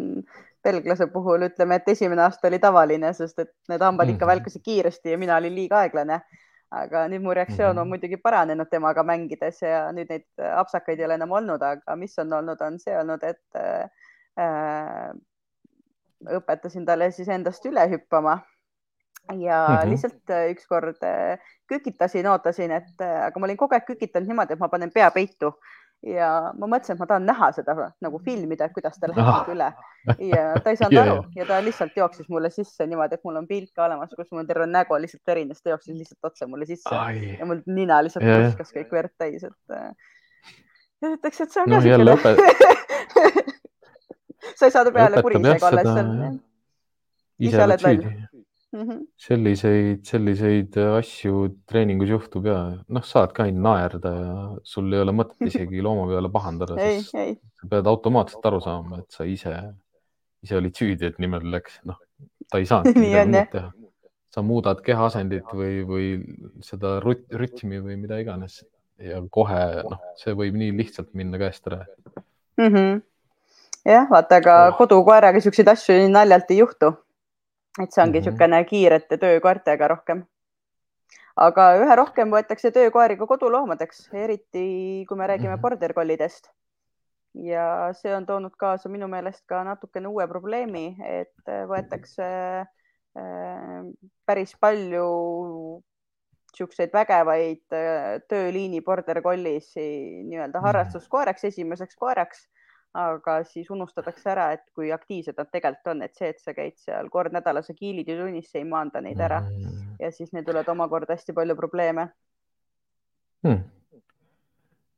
[0.67, 4.33] belglase puhul ütleme, et esimene aasta oli tavaline, sest et need hambad ikka mhm.
[4.35, 6.21] välkusid kiiresti ja mina olin liiga aeglane.
[6.77, 7.93] aga nüüd mu reaktsioon on mhm.
[7.95, 12.33] muidugi paranenud temaga mängides ja nüüd neid apsakaid ei ole enam olnud, aga mis on
[12.41, 15.15] olnud, on see olnud, et äh,
[16.41, 18.41] õpetasin talle siis endast üle hüppama
[19.39, 19.91] ja mm -hmm.
[19.91, 24.53] lihtsalt äh, ükskord äh, kükitasin, ootasin, et äh, aga ma olin kogu aeg kükitanud niimoodi,
[24.53, 25.53] et ma panen pea peitu
[26.05, 27.75] ja ma mõtlesin, et ma tahan näha seda
[28.05, 29.47] nagu filmida, kuidas ta läheb ah.
[29.53, 29.69] üle.
[30.29, 31.25] Ja ta ei saanud yeah, aru.
[31.37, 34.47] ja ta lihtsalt jooksis mulle sisse niimoodi, et mul on pilt ka olemas, kus mul
[34.49, 36.95] terve nägu lihtsalt erines, ta jooksis lihtsalt otse mulle sisse.
[36.95, 37.37] Ai.
[37.41, 38.47] ja mul nina lihtsalt yeah.
[38.47, 39.77] puskas kõik verd täis, et
[41.03, 42.15] ja ütleks, et see on no, ka siukene
[44.57, 45.89] sa ei saa ta peale kurisega alles
[47.43, 48.13] ise oled süüdi
[48.77, 48.89] mm.
[48.89, 49.07] -hmm.
[49.27, 52.59] selliseid, selliseid asju treeningus juhtub ja
[52.89, 54.37] noh, saad ka ainult naerda ja
[54.75, 57.35] sul ei ole mõtet isegi looma peale pahandada, sest ei.
[57.61, 59.55] sa pead automaatselt aru saama, et sa ise,
[60.45, 61.99] ise olid süüdi, et niimoodi läks, noh,
[62.51, 63.73] ta ei saanud midagi muud teha.
[64.37, 66.09] sa muudad keha asendit või, või
[66.65, 68.61] seda rüt, rütmi või mida iganes
[69.01, 71.83] ja kohe noh, see võib nii lihtsalt minna käest ära
[72.57, 72.69] mm.
[72.69, 73.03] -hmm.
[73.93, 74.77] jah, vaata, aga oh.
[74.79, 76.95] kodukoeraga siukseid asju naljalt ei juhtu
[77.83, 78.69] et see ongi niisugune mm -hmm.
[78.71, 80.25] kiirete töökoertega rohkem.
[81.37, 85.61] aga üha rohkem võetakse töökoeri ka koduloomadeks, eriti kui me räägime mm -hmm.
[85.61, 86.51] border collidest.
[87.35, 92.31] ja see on toonud kaasa minu meelest ka natukene uue probleemi, et võetakse
[93.17, 93.83] äh,
[94.27, 95.83] päris palju
[96.57, 100.67] niisuguseid vägevaid äh, tööliini border collie'si nii-öelda Mhm.
[100.67, 102.49] harrastuskoeraks, esimeseks koeraks.
[102.97, 106.77] Aga siis unustatakse ära, et kui aktiivsed nad tegelikult on, et see, et sa käid
[106.81, 109.97] seal kord nädalas ja kiilid ja tunnis, see ei maanda neid ära Mhm.
[110.01, 112.09] ja siis neil tulevad omakorda hästi palju probleeme.
[113.47, 113.65] Hmm.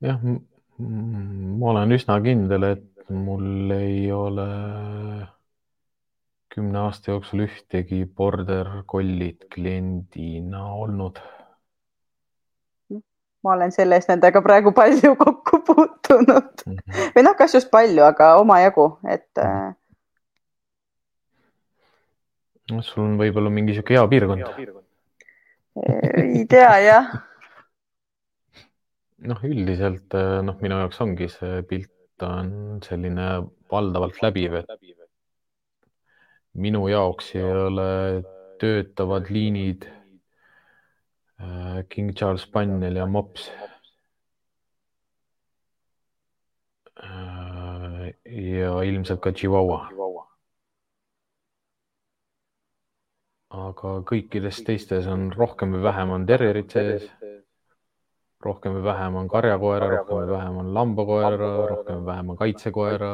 [0.01, 0.21] jah,
[0.79, 4.47] ma olen üsna kindel, et mul ei ole
[6.55, 11.19] kümne aasta jooksul ühtegi border collie't kliendina olnud.
[13.43, 17.11] Ma olen selle eest nendega praegu palju kokku puutunud mm -hmm.
[17.15, 19.43] või noh, kas just palju, aga omajagu, et mm.
[19.43, 19.75] -hmm.
[22.71, 24.43] no sul on võib-olla mingi sihuke hea piirkond.
[26.23, 27.13] ei tea jah.
[29.31, 33.29] noh, üldiselt noh, minu jaoks ongi see pilt on selline
[33.71, 34.67] valdavalt läbiv, et
[36.53, 37.89] minu jaoks ei ole
[38.59, 39.87] töötavad liinid
[41.89, 43.51] King Charles Spaniel ja mops.
[48.29, 49.87] ja ilmselt ka Chihuahua.
[53.49, 57.07] aga kõikides teistes on rohkem või vähem on terrierid sees.
[58.43, 63.09] rohkem või vähem on karjakoera, rohkem või vähem on lambakoera, rohkem või vähem on kaitsekoera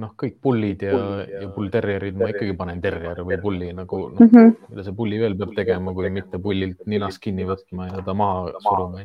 [0.00, 4.30] noh, kõik pullid ja, ja bullterrierid ma ikkagi panen terrier või pulli nagu noh mm
[4.30, 8.14] -hmm., mida see pulli veel peab tegema, kui mitte pullilt ninast kinni võtma ja ta
[8.14, 9.02] maha suruma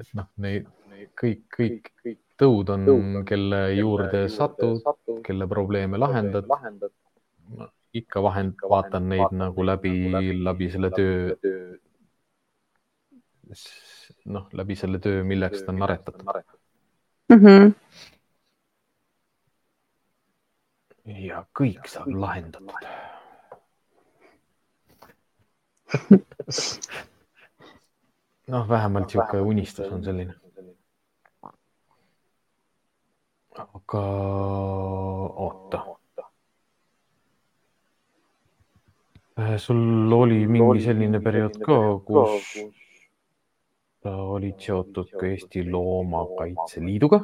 [0.00, 0.68] et noh, neid
[1.20, 1.90] kõik, kõik
[2.40, 2.86] tõud on,
[3.28, 4.80] kelle juurde satud,
[5.26, 6.48] kelle probleeme lahendad.
[7.92, 9.92] ikka vahend, vaatan neid nagu läbi,
[10.44, 11.34] läbi selle töö.
[14.24, 16.26] noh, läbi selle töö, milleks ta on aretatud
[17.30, 17.36] mm.
[17.36, 17.74] -hmm.
[21.04, 22.70] ja kõik saab lahendatud
[28.50, 30.34] noh, vähemalt niisugune unistus on selline.
[33.60, 34.02] aga
[35.44, 35.84] oota.
[39.58, 41.76] sul oli mingi selline periood ka,
[42.06, 42.46] kus
[44.02, 47.20] sa olid seotud ka Eesti Loomakaitse Liiduga?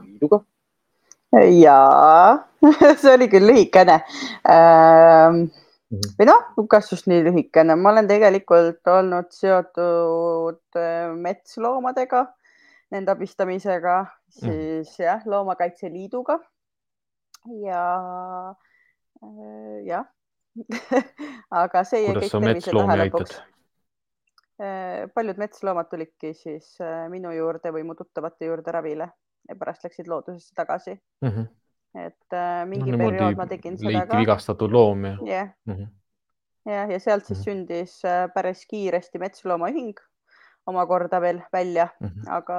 [1.33, 2.49] jaa,
[3.01, 3.97] see oli küll lühikene.
[4.53, 5.47] Ähm,
[6.19, 10.81] või noh, kas just nii lühikene, ma olen tegelikult olnud seotud
[11.25, 12.27] metsloomadega,
[12.95, 13.99] nende abistamisega,
[14.37, 15.03] siis mm.
[15.07, 16.39] jah, Loomakaitse Liiduga
[17.65, 17.83] ja
[19.87, 20.07] jah.
[21.65, 23.37] Aga see jäi kõik tervise tähelepanuks
[25.15, 26.79] paljud metsloomad tulidki siis
[27.13, 29.11] minu juurde või mu tuttavate juurde ravile
[29.49, 31.29] ja pärast läksid loodusesse tagasi mm.
[31.29, 31.47] -hmm.
[32.07, 34.19] et äh, mingi no, periood ma tegin seda ka.
[34.21, 35.49] vigastatud loom ja yeah..
[35.65, 35.89] Mm -hmm.
[36.73, 37.57] ja, ja sealt siis mm -hmm.
[37.57, 39.95] sündis äh, päris kiiresti Metsloomaühing
[40.67, 42.31] omakorda veel välja mm, -hmm.
[42.31, 42.59] aga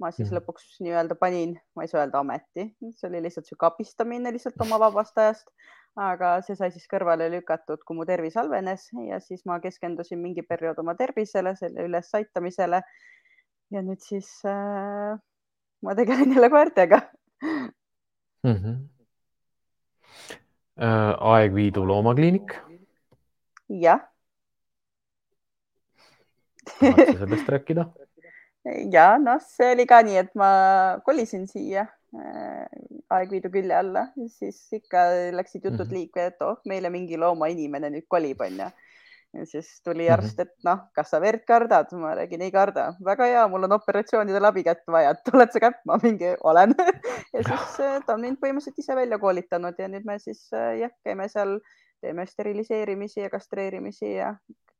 [0.00, 0.40] ma siis mm -hmm.
[0.40, 4.78] lõpuks nii-öelda panin, ma ei saa öelda ameti, see oli lihtsalt sihuke abistamine lihtsalt oma
[4.78, 5.48] vabast ajast
[5.98, 10.44] aga see sai siis kõrvale lükatud, kui mu tervis halvenes ja siis ma keskendusin mingi
[10.46, 12.82] periood oma tervisele, selle ülesaitamisele.
[13.70, 15.18] ja nüüd siis äh,
[15.82, 17.00] ma tegelen jälle koertega
[17.42, 18.54] mm.
[18.54, 18.78] -hmm.
[20.78, 22.54] Äh, Aegviidu loomakliinik.
[23.68, 24.00] jah.
[26.80, 27.86] tahad sa sellest rääkida?
[28.94, 30.50] ja noh, see oli ka nii, et ma
[31.04, 35.02] kolisin siia Aegviidu külje alla, siis ikka
[35.36, 35.96] läksid jutud mm -hmm.
[35.96, 38.68] liikvele, et oh, meile mingi loomainimene nüüd kolib, onju.
[39.36, 41.92] ja siis tuli arst, et noh, kas sa verd kardad?
[41.92, 42.94] ma räägin, ei karda.
[43.04, 45.98] väga hea, mul on operatsioonidel abikätt vaja, tuled sa käppima?
[46.02, 46.74] mingi olen
[47.34, 50.48] ja siis äh, ta on mind põhimõtteliselt ise välja koolitanud ja nüüd me siis
[50.80, 51.58] jah, käime seal,
[52.00, 54.34] teeme steriliseerimisi ja kastreerimisi ja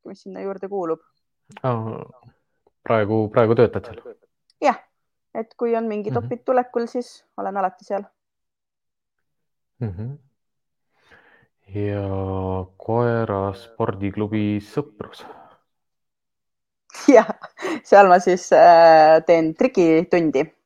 [0.05, 0.99] mis sinna juurde kuulub
[1.63, 2.05] oh
[2.89, 4.15] praegu, praegu töötad seal?
[4.63, 4.79] jah,
[5.35, 6.25] et kui on mingid mm -hmm.
[6.25, 8.03] opid tulekul, siis olen alati seal
[9.79, 9.89] mm.
[9.89, 10.17] -hmm.
[11.79, 12.05] ja
[12.77, 15.25] koera spordiklubi Sõprus?
[17.07, 17.29] jah,
[17.83, 20.59] seal ma siis äh, teen trikitundi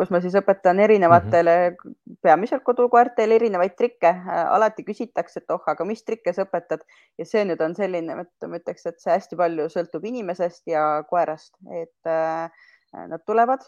[0.00, 2.16] kus ma siis õpetan erinevatele mm, -hmm.
[2.24, 4.14] peamiselt kodukoertele erinevaid trikke.
[4.48, 6.84] alati küsitakse, et oh, aga mis trikke sa õpetad
[7.18, 11.52] ja see nüüd on selline, ma ütleks, et see hästi palju sõltub inimesest ja koerast,
[11.82, 12.48] et äh,
[12.90, 13.62] Nad tulevad,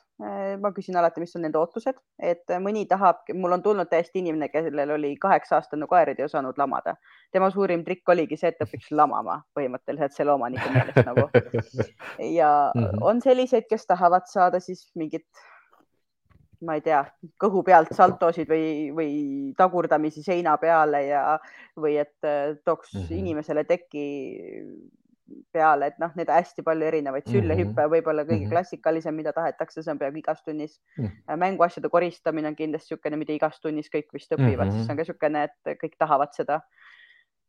[0.59, 4.49] ma küsin alati, mis on nende ootused, et mõni tahab, mul on tulnud täiesti inimene,
[4.51, 6.97] kellel oli kaheksa aastane koer ja ei osanud lamada.
[7.31, 11.29] tema suurim trikk oligi see, et ta õpiks lamama põhimõtteliselt selle omaniku meelest nagu.
[12.41, 12.99] ja mm -hmm.
[13.13, 15.27] on selliseid, kes tahavad saada siis mingit
[16.63, 17.05] ma ei tea,
[17.43, 19.13] kõhu pealt saltosid või, või
[19.59, 21.39] tagurdamisi seina peale ja,
[21.77, 23.19] või et äh, tooks mm -hmm.
[23.19, 24.05] inimesele teki
[25.55, 27.93] peale, et noh, neid hästi palju erinevaid süllehüppe mm -hmm.
[27.95, 28.55] võib-olla kõige mm -hmm.
[28.55, 31.05] klassikalisem, mida tahetakse, see on peaaegu igas tunnis mm.
[31.05, 31.37] -hmm.
[31.45, 34.73] mänguasjade koristamine on kindlasti niisugune, mida igas tunnis kõik vist õpivad mm, -hmm.
[34.73, 36.61] siis on ka niisugune, et kõik tahavad seda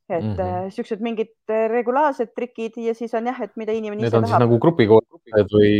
[0.09, 0.69] et mm -hmm.
[0.69, 4.23] siuksed mingid äh, regulaarsed trikid ja siis on jah, et mida inimene Need ise tahab.
[4.23, 5.73] Need on siis nagu grupikoolitused või,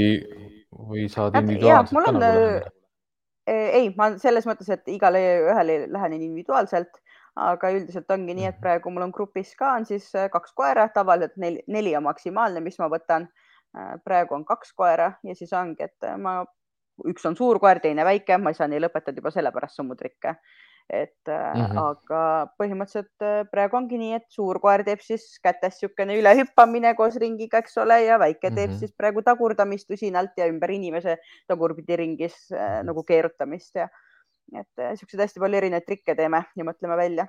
[0.90, 2.72] või saad individuaalselt ka nagu läheneda?
[3.48, 5.20] ei, ma selles mõttes, et igale
[5.52, 7.02] ühele lähenen individuaalselt,
[7.36, 8.62] aga üldiselt ongi nii, et mhm.
[8.62, 12.62] praegu mul on grupis ka on siis äh, kaks koera, tavaliselt neli, neli on maksimaalne,
[12.62, 13.30] mis ma võtan.
[14.06, 16.44] praegu on kaks koera ja siis ongi, et ma,
[17.10, 20.36] üks on suur koer, teine väike, ma ei saa neile õpetada juba sellepärast summutrikke
[20.90, 21.80] et mm -hmm.
[21.80, 27.16] aga põhimõtteliselt äh, praegu ongi nii, et suur koer teeb siis kätes niisugune ülehüppamine koos
[27.16, 28.80] ringiga, eks ole, ja väike teeb mm -hmm.
[28.80, 31.18] siis praegu tagurdamist usinalt ja ümber inimese
[31.48, 33.88] tagurpidi ringis äh, nagu keerutamist ja
[34.52, 37.28] et niisuguseid äh, hästi palju erinevaid trikke teeme ja mõtleme välja.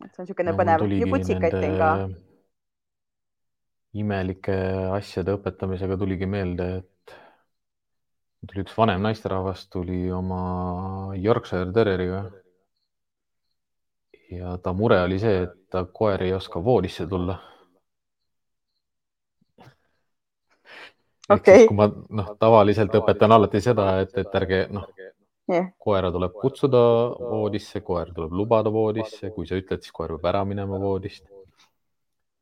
[0.00, 1.90] et see on niisugune no, põnev ja kutsikaid teen ka.
[4.02, 4.56] imelike
[4.96, 7.16] asjade õpetamisega tuligi meelde, et
[8.46, 10.42] tuli üks vanem naisterahvas, tuli oma
[11.16, 12.24] Yorkshire Terrieriga.
[14.30, 17.38] ja ta mure oli see, et ta koer ei oska voodisse tulla.
[21.30, 21.66] Okay.
[21.68, 24.88] kui ma noh, tavaliselt õpetan alati seda, et, et ärge noh
[25.50, 26.80] yeah., koera tuleb kutsuda
[27.18, 31.26] voodisse, koer tuleb lubada voodisse, kui sa ütled, siis koer peab ära minema voodist.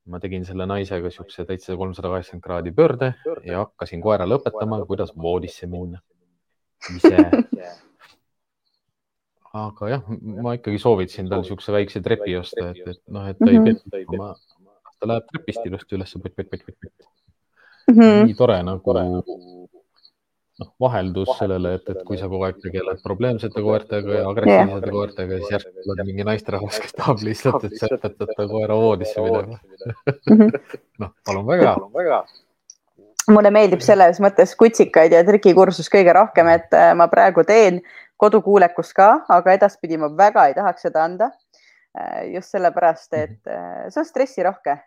[0.09, 3.11] ma tegin selle naisega siukse täitsa kolmsada kaheksakümmend kraadi pöörde
[3.45, 6.01] ja hakkasin koerale õpetama, kuidas voodisse minna.
[6.97, 7.17] ise.
[9.59, 10.09] aga jah,
[10.45, 14.15] ma ikkagi soovitasin tal siukse väikse trepi osta, et, et noh, et ta ei mhm.
[14.15, 14.33] pea,
[14.99, 16.17] ta läheb trepist ilusti üles,
[17.89, 17.97] pott-pott-pott-pott.
[17.97, 18.27] Mhm.
[18.27, 18.95] nii tore nagu
[20.59, 24.97] noh, vaheldus sellele, et, et kui sa kogu aeg tegeled probleemsete koertega ja agressiivsete yeah.
[24.97, 29.23] koertega, siis järsku tuleb mingi naisterahvas, kes tahab lihtsalt, et sa õpetad ta koera voodisse
[29.23, 29.61] minema.
[30.33, 30.53] Mhm.
[31.05, 32.21] noh, palun väga, palun väga
[33.29, 37.83] mulle meeldib selles mõttes kutsikaid ja trikikursus kõige rohkem, et äh, ma praegu teen
[38.19, 41.29] kodukuulekust ka, aga edaspidi ma väga ei tahaks seda anda.
[41.99, 44.79] Äh, just sellepärast, et äh, see on stressirohke.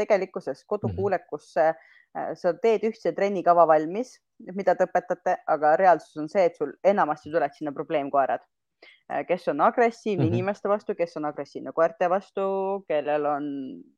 [0.00, 1.76] tegelikkuses kodukuulekusse Äh,
[2.14, 4.16] sa teed ühtse trennikava valmis,
[4.56, 8.42] mida te õpetate, aga reaalsus on see, et sul enamasti tulevad sinna probleemkoerad,
[9.12, 10.34] äh, kes on agressiivne mm -hmm.
[10.34, 13.44] inimeste vastu, kes on agressiivne koerte vastu, kellel on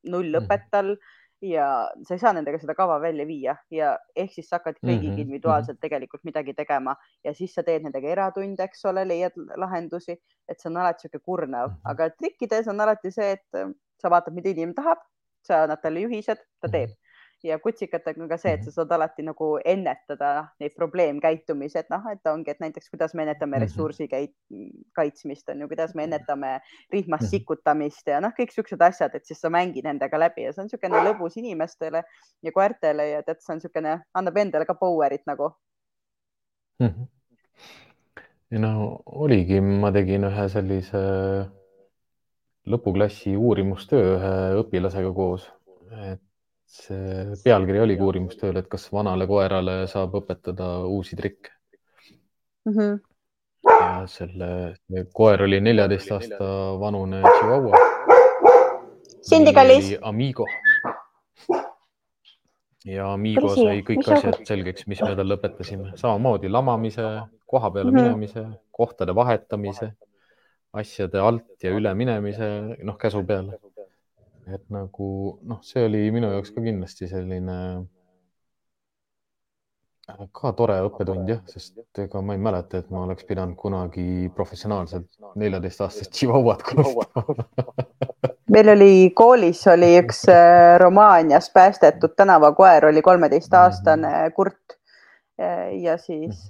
[0.04, 0.44] null mhm.
[0.44, 0.96] õpet tal
[1.42, 5.00] ja sa ei saa nendega seda kava välja viia ja ehk siis sa hakkad kõigiga
[5.00, 5.20] mm -hmm.
[5.20, 10.60] individuaalselt tegelikult midagi tegema ja siis sa teed nendega eratunde, eks ole, leiad lahendusi, et
[10.60, 11.90] see on alati niisugune kurnav mm, -hmm.
[11.90, 14.98] aga trikkides on alati see, et äh, sa vaatad, mida inimene tahab,
[15.42, 16.92] sa annad talle juhised, ta teeb mm.
[16.92, 17.09] -hmm
[17.44, 18.74] ja kutsikatega on ka see, et sa mhm.
[18.76, 20.30] saad alati nagu ennetada
[20.60, 23.64] neid probleemkäitumisi, et noh, et ongi, et näiteks kuidas me ennetame mhm.
[23.64, 24.08] ressursi
[24.96, 26.56] kaitsmist on ju, kuidas me ennetame
[26.92, 27.30] rihmas mhm.
[27.32, 30.70] sikutamist ja noh, kõik siuksed asjad, et siis sa mängid nendega läbi ja see on
[30.70, 32.04] niisugune lõbus inimestele
[32.42, 35.52] ja koertele ja tead, see on niisugune, annab endale ka power'it nagu
[36.80, 36.86] mm.
[36.88, 37.08] -hmm.
[38.60, 41.04] no oligi, ma tegin ühe sellise
[42.70, 45.46] lõpuklassi uurimustöö ühe õpilasega koos,
[46.12, 46.20] et
[46.70, 51.50] see pealkiri oligi uurimustööl, et kas vanale koerale saab õpetada uusi trikke
[52.68, 52.74] mm.
[52.76, 53.00] -hmm.
[53.72, 56.50] ja selle koer oli neljateist aasta
[56.80, 57.86] vanune Chihuahua.
[59.20, 59.90] Sindi kallis.
[60.02, 60.46] Amigo.
[62.84, 67.08] ja Amigo sai kõik asjad selgeks, mis me talle õpetasime, samamoodi lamamise,
[67.46, 68.02] koha peale mm -hmm.
[68.02, 69.90] minemise, kohtade vahetamise,
[70.72, 72.48] asjade alt ja üle minemise,
[72.82, 73.58] noh, käsu peale
[74.46, 77.56] et nagu noh, see oli minu jaoks ka kindlasti selline
[80.10, 84.30] äh, ka tore õppetund jah, sest ega ma ei mäleta, et ma oleks pidanud kunagi
[84.36, 85.08] professionaalselt
[85.40, 87.06] neljateistaastast tšivauat kulutama
[88.54, 94.36] meil oli koolis oli üks äh, Romaanias päästetud tänavakoer, oli kolmeteistaastane mhm.
[94.36, 94.78] kurt
[95.40, 96.46] äh, ja siis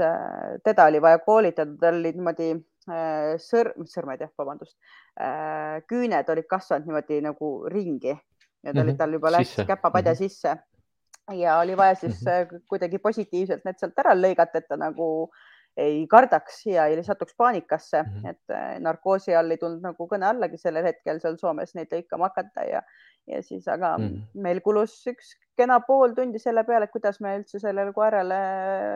[0.64, 2.54] teda oli vaja koolitada, tal oli niimoodi
[2.86, 4.76] sõrm, sõrmed jah, vabandust,
[5.20, 8.20] Äh, küüned olid kasvanud niimoodi nagu ringi, need
[8.62, 8.82] mm -hmm.
[8.82, 10.28] olid tal juba läks käpapadja mm -hmm.
[10.28, 10.56] sisse
[11.36, 12.60] ja oli vaja siis mm -hmm.
[12.68, 15.30] kuidagi positiivselt need sealt ära lõigata, et ta nagu
[15.76, 18.30] ei kardaks ja ei satuks paanikasse mm, -hmm.
[18.30, 22.30] et äh, narkoosi all ei tulnud nagu kõne allagi sellel hetkel seal Soomes neid lõikama
[22.30, 22.82] hakata ja,
[23.26, 24.40] ja siis, aga mm -hmm.
[24.42, 28.40] meil kulus üks kena pool tundi selle peale, kuidas me üldse sellele koerale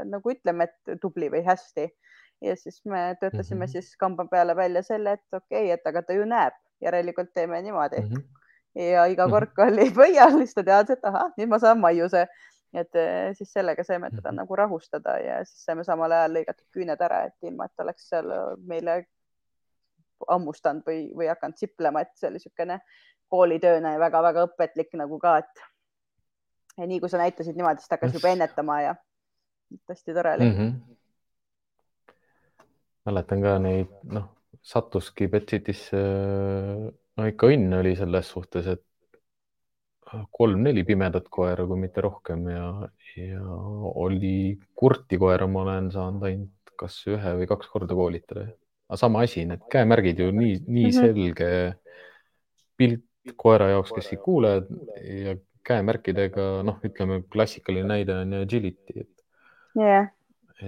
[0.04, 1.90] nagu ütleme, et tubli või hästi
[2.42, 3.72] ja siis me töötasime mm -hmm.
[3.72, 7.62] siis kamba peale välja selle, et okei okay,, et aga ta ju näeb, järelikult teeme
[7.62, 8.08] niimoodi mm.
[8.08, 8.82] -hmm.
[8.94, 12.26] ja iga kord, kui oli pöial, siis ta teadis, et ahah, nüüd ma saan maiuse
[12.74, 14.36] et eh, siis sellega saime teda Mhm.
[14.36, 18.32] nagu rahustada ja siis saime samal ajal lõigatud küüned ära, et ilma, et oleks seal
[18.66, 19.04] meile
[20.28, 22.80] hammustanud või, või hakanud siplema, et see oli niisugune
[23.28, 25.64] koolitööna ja väga-väga õpetlik nagu ka, et
[26.78, 28.94] ja nii kui sa näitasid niimoodi, siis ta hakkas juba ennetama ja
[29.90, 30.58] hästi tore oli mm..
[30.58, 30.96] -hmm.
[33.06, 34.28] Mäletan ka neid, noh,
[34.64, 36.00] sattuski Betsitisse,
[37.16, 38.82] no ikka õnn oli selles suhtes, et
[40.36, 42.66] kolm-neli pimedat koera, kui mitte rohkem ja,
[43.18, 43.40] ja
[44.04, 48.46] oli kurti koera, ma olen saanud ainult kas ühe või kaks korda koolitada.
[48.88, 50.92] aga sama asi, need käemärgid ju nii, nii Mhm.
[50.92, 51.50] selge
[52.76, 53.04] pilt
[53.40, 54.50] koera jaoks, kes ei kuule
[55.24, 55.34] ja
[55.64, 59.24] käemärkidega, noh, ütleme klassikaline näide on ju agility, et
[59.74, 60.08] jah,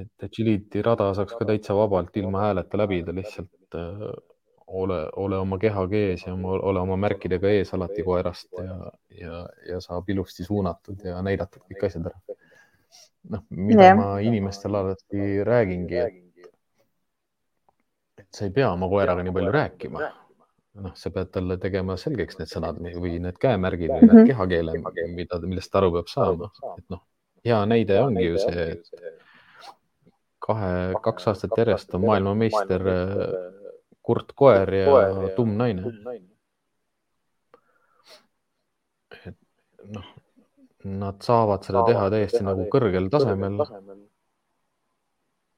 [0.01, 4.03] et agility rada saaks ka täitsa vabalt ilma hääleta läbida, lihtsalt äh,
[4.67, 8.77] ole, ole oma kehaga ees ja oma, ole oma märkidega ees alati koerast ja,
[9.21, 12.21] ja, ja saab ilusti suunatud ja näidatud kõik asjad ära.
[13.31, 13.97] noh, mida Jah.
[13.99, 16.23] ma inimestele alati räägingi, et
[18.19, 20.07] et sa ei pea oma koeraga nii palju rääkima.
[20.85, 24.17] noh, sa pead talle tegema selgeks need sõnad või need käemärgid või Mhm.
[24.17, 24.73] need kehakeele,
[25.15, 27.01] mida, millest ta aru peab saama, et noh,
[27.45, 28.91] hea näide ongi ju see, et
[30.47, 30.73] kahe,
[31.03, 33.23] kaks aastat järjest on maailmameister äh,
[34.07, 35.95] kurt koer ja tumm naine.
[39.27, 39.37] et
[39.95, 40.07] noh,
[40.87, 43.59] nad saavad seda teha täiesti nagu kõrgel tasemel,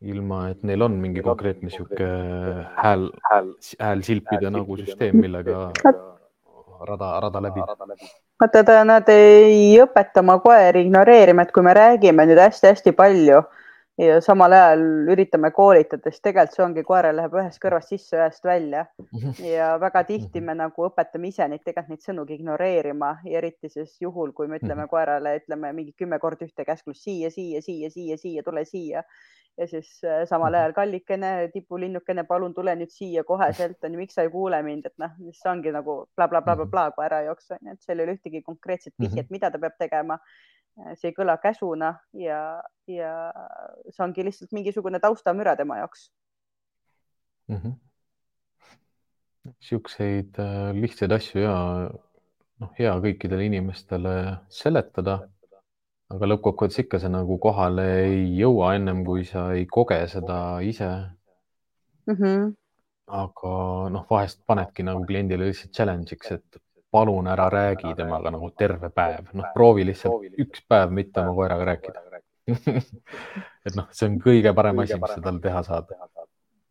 [0.08, 2.08] ilma et neil on mingi konkreetne sihuke
[2.78, 3.08] hääl,
[3.82, 5.66] häälsilpide nagu süsteem, millega
[6.88, 7.68] rada, rada läbib.
[8.40, 13.42] vaata ta, nad ei õpeta oma koeri ignoreerima, et kui me räägime nüüd hästi-hästi palju
[13.98, 14.82] ja samal ajal
[15.12, 18.84] üritame koolitada, siis tegelikult see ongi, koerel läheb ühest kõrvast sisse, ühest välja
[19.42, 23.96] ja väga tihti me nagu õpetame ise neid tegelikult neid sõnugi ignoreerima ja eriti siis
[24.00, 24.88] juhul, kui me ütleme Mhm.
[24.88, 29.02] koerale, ütleme mingi kümme korda ühte käsklust siia, siia, siia, siia, siia, tule siia
[29.58, 30.58] ja siis äh, samal Mhm.
[30.60, 34.86] ajal kallikene, tipulinnukene, palun tule nüüd siia koheselt on ju, miks sa ei kuule mind,
[34.86, 38.14] et noh, siis see ongi nagu blablabla koera jaoks on ju, et seal ei ole
[38.14, 39.32] ühtegi konkreetset vihjet, Mhm.
[39.34, 40.18] mida ta peab tegema.
[40.94, 43.32] see ei kõla käsuna ja, ja
[43.88, 46.08] see ongi lihtsalt mingisugune taustamüra tema jaoks.
[47.48, 47.76] Mhm.
[49.64, 51.56] Siukseid äh, lihtsaid asju ja
[52.60, 54.14] noh, hea kõikidele inimestele
[54.52, 55.22] seletada,
[56.12, 60.88] aga lõppkokkuvõttes ikka see nagu kohale ei jõua ennem kui sa ei koge seda ise.
[62.08, 62.54] Mm -hmm.
[63.22, 63.52] aga
[63.92, 69.32] noh, vahest panedki nagu kliendile lihtsalt challenge'iks, et palun ära räägi temaga nagu terve päev,
[69.32, 72.07] noh, proovi lihtsalt üks päev mitte oma koeraga rääkida.
[73.66, 75.90] et noh, see on kõige parem asi, mis sa talle teha saad.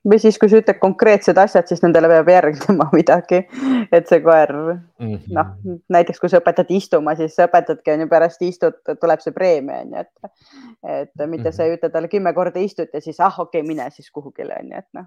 [0.07, 3.41] või siis, kui sa ütled konkreetsed asjad, siis nendele peab järgnema midagi,
[3.91, 4.53] et see koer
[4.97, 5.17] Mhm.
[5.35, 5.51] noh,
[5.93, 9.99] näiteks kui sa õpetad istuma, siis sa õpetadki onju pärast istut tuleb see preemia onju,
[10.05, 10.13] et,
[10.95, 13.89] et mitte sa ei ütle talle kümme korda istut ja siis ah okei okay,, mine
[13.91, 15.05] siis kuhugile onju, et noh,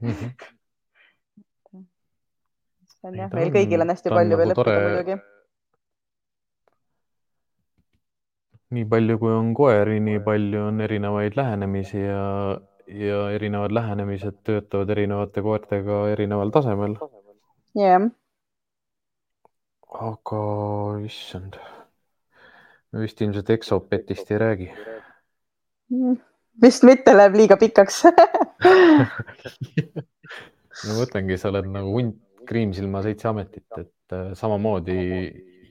[0.00, 0.28] Mhm.
[3.00, 5.14] see on Ei, jah, meil on- kõigil on hästi palju nagu veel õppida tore- muidugi.
[8.74, 12.24] Nii palju, kui on koeri, nii palju on erinevaid lähenemisi ja,
[12.86, 16.94] ja erinevad lähenemised töötavad erinevate koertega erineval tasemel.
[17.78, 18.06] jah,
[20.10, 20.42] aga
[21.06, 21.58] issand,
[22.92, 24.70] me vist ilmselt Exopetist ei räägi.
[26.62, 28.04] vist mitte, läheb liiga pikaks
[30.86, 32.18] no mõtlengi, sa oled nagu hunt
[32.50, 34.94] Kriimsilma seitse ametit, et äh, samamoodi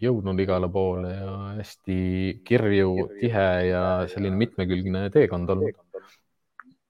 [0.03, 1.99] jõudnud igale poole ja hästi
[2.47, 5.75] kirju, tihe ja selline mitmekülgne teekond olnud.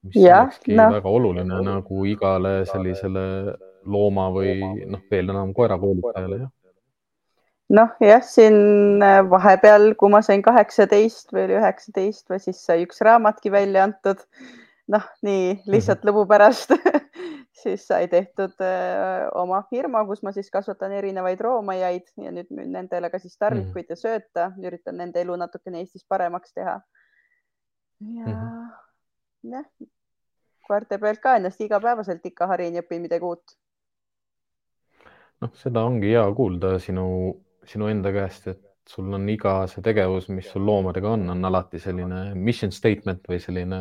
[0.06, 0.94] mis Jah, olekski noh.
[0.94, 3.24] väga oluline nagu igale sellisele
[3.84, 4.54] looma või
[4.88, 6.50] noh, veel enam koerakoolitajale jah.
[7.76, 12.84] noh, jah, siin äh, vahepeal, kui ma sain kaheksateist või oli üheksateist või siis sai
[12.86, 14.24] üks raamatki välja antud.
[14.90, 16.72] noh, nii lihtsalt lõbu pärast
[17.62, 22.72] siis sai tehtud öö, oma firma, kus ma siis kasvatan erinevaid roomajaid ja nüüd müün
[22.72, 26.80] nendele ka siis tarvikuid ja sööta, üritan nende elu natukene Eestis paremaks teha.
[28.16, 28.36] ja
[29.54, 29.66] jah,
[30.68, 33.56] koerte pealt ka ennast igapäevaselt ikka harin ja õpin midagi uut.
[35.40, 37.06] noh, seda ongi hea kuulda sinu,
[37.66, 41.78] sinu enda käest, et sul on iga see tegevus, mis sul loomadega on, on alati
[41.82, 43.80] selline mission statement või selline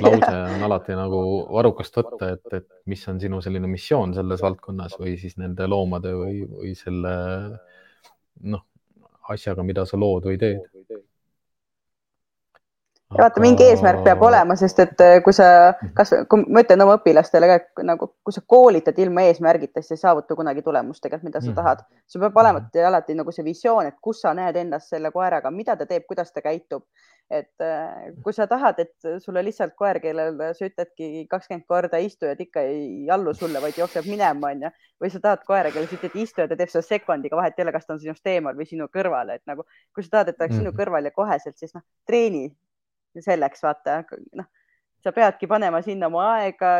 [0.00, 4.96] lause on alati nagu varrukast võtta, et, et mis on sinu selline missioon selles valdkonnas
[5.00, 7.14] või siis nende loomade või, või selle
[8.54, 8.64] noh,
[9.32, 10.64] asjaga, mida sa lood või teed.
[13.16, 15.46] Ja vaata, mingi eesmärk peab olema, sest et äh, kui sa,
[15.96, 20.02] kas, kui ma ütlen oma õpilastele ka nagu, kui sa koolitad ilma eesmärgita, siis ei
[20.02, 21.56] saavuta kunagi tulemust tegelikult, mida sa mm.
[21.58, 21.82] tahad.
[22.08, 25.76] sul peab olema alati nagu see visioon, et kus sa näed ennast selle koeraga, mida
[25.76, 26.86] ta teeb, kuidas ta käitub.
[27.32, 32.26] et äh, kui sa tahad, et sulle lihtsalt koer, kellele sa ütledki kakskümmend korda istu
[32.28, 34.72] ja ta ikka ei allu sulle, vaid jookseb minema, onju.
[35.00, 37.64] või sa tahad koera, kellele sa ütled istu ja ta teeb seda sekundiga, vahet ei
[37.64, 40.36] ole, kas ta on sinust eemal või sinu kõrval, et nagu kui sa tahad, et
[40.36, 40.66] ta oleks mm.
[40.66, 42.50] sinu kõrval ja koheselt, siis noh, treeni
[43.20, 44.02] selleks vaata,
[44.38, 44.48] noh,
[45.02, 46.72] sa peadki panema sinna oma aega,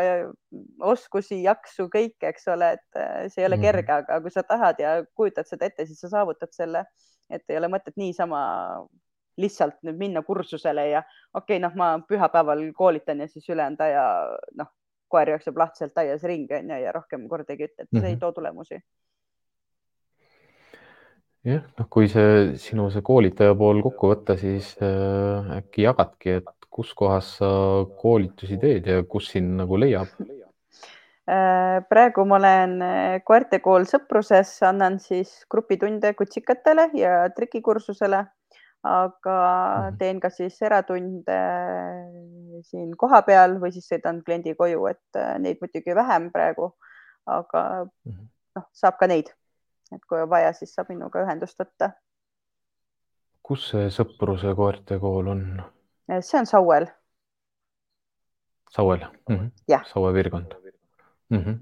[0.93, 3.67] oskusi, jaksu, kõike, eks ole, et äh, see ei ole mm.
[3.67, 6.85] kerge, aga kui sa tahad ja kujutad seda ette, siis sa saavutad selle,
[7.33, 8.43] et ei ole mõtet niisama
[9.41, 11.01] lihtsalt nüüd minna kursusele ja
[11.33, 14.03] okei okay,, noh, ma pühapäeval koolitan ja siis ülejäänud aja
[14.59, 14.69] noh,
[15.09, 18.13] koer jookseb lahtiselt aias ringi onju ja rohkem kordagi ütle, et see mm -hmm.
[18.13, 18.79] ei too tulemusi
[21.47, 26.69] jah, noh, kui see sinu see koolitaja pool kokku võtta, siis äh, äkki jagadki, et
[26.73, 27.49] kus kohas sa
[27.99, 30.13] koolitusi teed ja kus sind nagu leiab?
[31.23, 38.23] Äh, praegu ma olen äh, koertekool Sõpruses, annan siis grupitunde kutsikatele ja trikikursusele,
[38.83, 39.99] aga mhm.
[39.99, 41.37] teen ka siis eratunde
[42.67, 46.73] siin kohapeal või siis sõidan kliendi koju, et neid muidugi vähem praegu,
[47.27, 48.27] aga mhm.
[48.59, 49.31] noh, saab ka neid
[50.13, 51.95] kui on vaja, siis saab minuga ühendust võtta.
[53.43, 55.41] kus see Sõpruse koertekool on?
[56.21, 56.85] see on Sauel.
[58.69, 59.35] Sauel mm?
[59.39, 59.87] -hmm.
[59.89, 60.53] Saue piirkond
[61.29, 61.39] mm.
[61.39, 61.57] -hmm.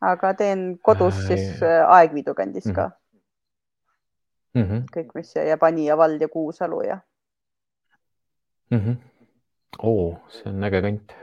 [0.00, 2.74] aga teen kodus äh, siis äh, Aegviidu kandis mm -hmm.
[2.74, 2.90] ka
[4.54, 4.62] mm.
[4.62, 4.84] -hmm.
[4.96, 6.98] kõik, mis ja Panija vald ja Kuusalu ja
[8.70, 8.78] mm.
[8.78, 8.96] -hmm.
[9.78, 11.16] oo, see on äge kant.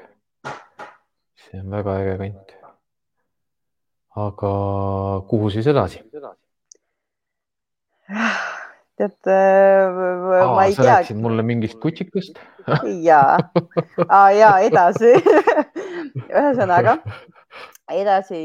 [1.36, 2.64] see on väga äge kant
[4.16, 4.54] aga
[5.28, 6.04] kuhu siis edasi?
[8.98, 10.84] tead, ma ei tea.
[10.84, 12.40] sa rääkisid mulle mingist kutsikast
[13.10, 13.22] ja,
[14.38, 15.16] ja edasi
[16.30, 17.00] ühesõnaga
[17.92, 18.42] edasi,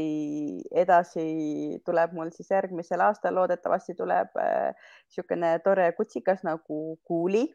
[0.75, 7.45] edasi tuleb mul siis järgmisel aastal loodetavasti tuleb niisugune äh, tore kutsikas nagu Kuuli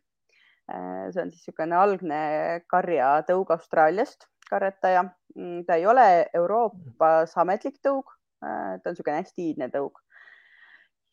[0.70, 1.10] äh,.
[1.12, 2.22] see on siis niisugune algne
[2.70, 5.04] karjatõug Austraaliast karjataja.
[5.34, 8.10] Mm, ta ei ole Euroopas ametlik tõug,
[8.44, 10.00] äh, ta on niisugune hästi iidne tõug.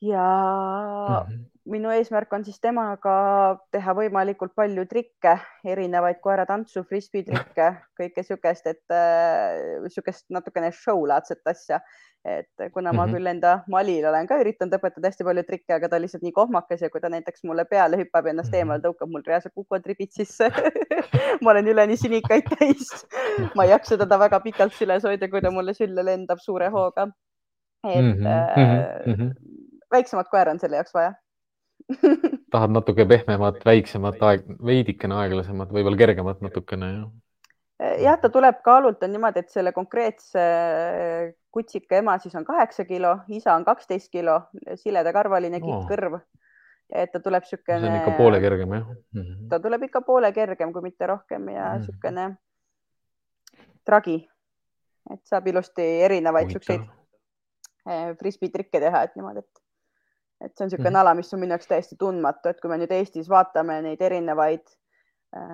[0.01, 0.27] Ja
[1.25, 1.45] mm -hmm.
[1.65, 8.67] minu eesmärk on siis temaga teha võimalikult palju trikke, erinevaid koeratantsu, frisbee trikke, kõike niisugust,
[8.67, 8.95] et
[9.83, 11.81] niisugust äh, natukene show laadset asja
[12.25, 13.15] et kuna ma mm -hmm.
[13.15, 16.31] küll enda Malil olen ka üritanud õpetada hästi palju trikke, aga ta on lihtsalt nii
[16.31, 19.85] kohmakas ja kui ta näiteks mulle peale hüppab ja ennast eemale tõukab, mul reaalselt kukuvad
[19.85, 20.49] ribid sisse
[21.41, 23.07] ma olen üleni sinikaid täis
[23.55, 27.07] ma ei jaksa teda väga pikalt süles hoida, kui ta mulle sülle lendab suure hooga.
[27.83, 29.05] et mm -hmm.
[29.05, 29.60] mm -hmm.
[29.91, 31.13] Väiksemat koera on selle jaoks vaja
[32.53, 37.09] tahad natuke pehmemat, väiksemat, aeg, veidikene aeglasemat, võib-olla kergemat natukene, jah?
[38.01, 40.43] jah, ta tuleb kaalult on niimoodi, et selle konkreetse
[41.51, 44.37] kutsika ema siis on kaheksa kilo, isa on kaksteist kilo,
[44.83, 46.25] siledakarvaline kittkõrv oh..
[46.93, 47.79] et ta tuleb niisugune.
[47.81, 49.21] see on ikka poole kergem jah mm?
[49.21, 49.49] -hmm.
[49.49, 53.67] ta tuleb ikka poole kergem, kui mitte rohkem ja niisugune mm -hmm.
[53.85, 54.17] tragi,
[55.11, 56.85] et saab ilusti erinevaid niisuguseid
[57.89, 59.65] eh, frisbee trikke teha, et niimoodi, et,
[60.41, 60.99] et see on niisugune mm -hmm.
[60.99, 64.63] ala, mis on minu jaoks täiesti tundmatu, et kui me nüüd Eestis vaatame neid erinevaid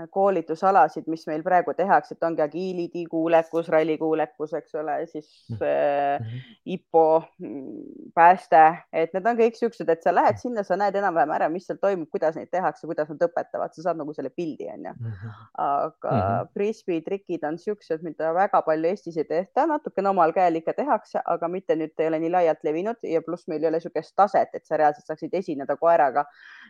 [0.09, 6.39] koolitusalasid, mis meil praegu tehakse, et ongi agiili, tiiguulekus, rallikuulekus, eks ole, siis mm -hmm.
[6.65, 7.83] IPO, mm,
[8.15, 8.63] pääste,
[8.93, 11.77] et need on kõik siuksed, et sa lähed sinna, sa näed enam-vähem ära, mis seal
[11.81, 14.93] toimub, kuidas neid tehakse, kuidas nad õpetavad, sa saad nagu selle pildi, onju.
[14.99, 15.29] Mhm.
[15.57, 16.47] aga mm -hmm.
[16.53, 21.19] frisbee trikid on siuksed, mida väga palju Eestis ei tehta, natukene omal käel ikka tehakse,
[21.25, 24.49] aga mitte nüüd ei ole nii laialt levinud ja pluss meil ei ole niisugust taset,
[24.53, 26.25] et sa reaalselt saaksid esineda koeraga,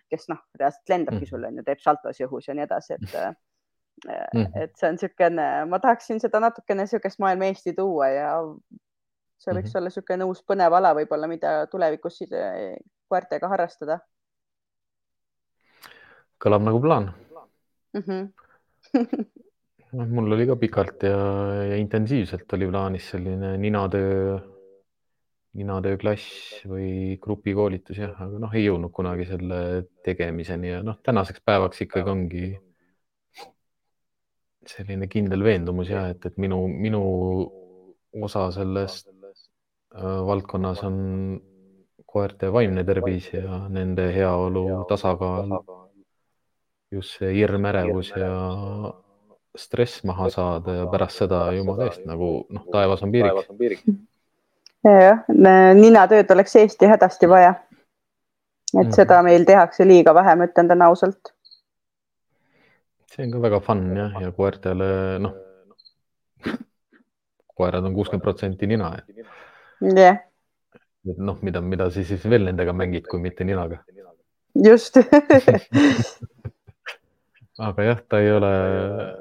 [0.09, 1.29] kes noh, reaalselt lendabki mm -hmm.
[1.29, 3.13] sulle, teeb saltos õhus ja nii edasi et
[4.05, 8.27] mm, et see on niisugune, ma tahaksin seda natukene niisugust maailma Eesti tuua ja
[9.37, 9.77] see võiks mm -hmm.
[9.79, 12.19] olla niisugune uus põnev ala võib-olla, mida tulevikus
[13.07, 13.99] koertega harrastada.
[16.45, 17.11] kõlab nagu plaan
[17.93, 18.01] mm.
[18.01, 19.25] -hmm.
[20.15, 21.17] mul oli ka pikalt ja,
[21.71, 24.37] ja intensiivselt oli plaanis selline ninatöö,
[25.57, 29.59] ninatööklass või grupikoolitus jah, aga noh, ei jõudnud kunagi selle
[30.05, 32.47] tegemiseni ja noh, tänaseks päevaks ikkagi ongi
[34.67, 37.03] selline kindel veendumus ja et, et minu, minu
[38.23, 40.97] osa sellest äh, valdkonnas on
[42.07, 45.57] koerte vaimne tervis ja nende heaolu tasakaal.
[46.91, 48.31] just see hirm, ärevus ja
[49.57, 53.49] stress maha saada ja pärast seda jumala eest nagu noh, taevas on piiriks.
[54.91, 55.23] Jah,
[55.75, 57.55] ninatööd oleks Eesti hädasti vaja.
[58.73, 58.95] et mm -hmm.
[58.95, 61.37] seda meil tehakse liiga vähe, ma ütlen täna ausalt
[63.17, 64.87] see on ka väga fun jah, ja koertele,
[65.23, 65.33] noh,
[67.57, 68.91] koerad on kuuskümmend protsenti nina.
[69.81, 70.17] jah yeah..
[71.17, 73.81] noh, mida, mida sa siis veel nendega mängid, kui mitte ninaga.
[74.65, 74.99] just
[77.69, 78.53] aga jah, ta ei ole,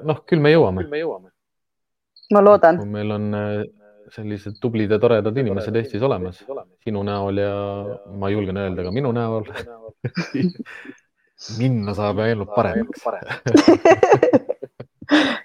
[0.05, 0.85] noh, küll me jõuame.
[2.33, 2.83] ma loodan.
[2.83, 3.31] kui meil on
[4.13, 6.43] sellised tublid ja toredad inimesed Eestis olemas,
[6.83, 7.53] sinu näol ja
[8.19, 9.47] ma julgen öelda ka minu näol
[11.61, 13.03] minna saab ainult paremaks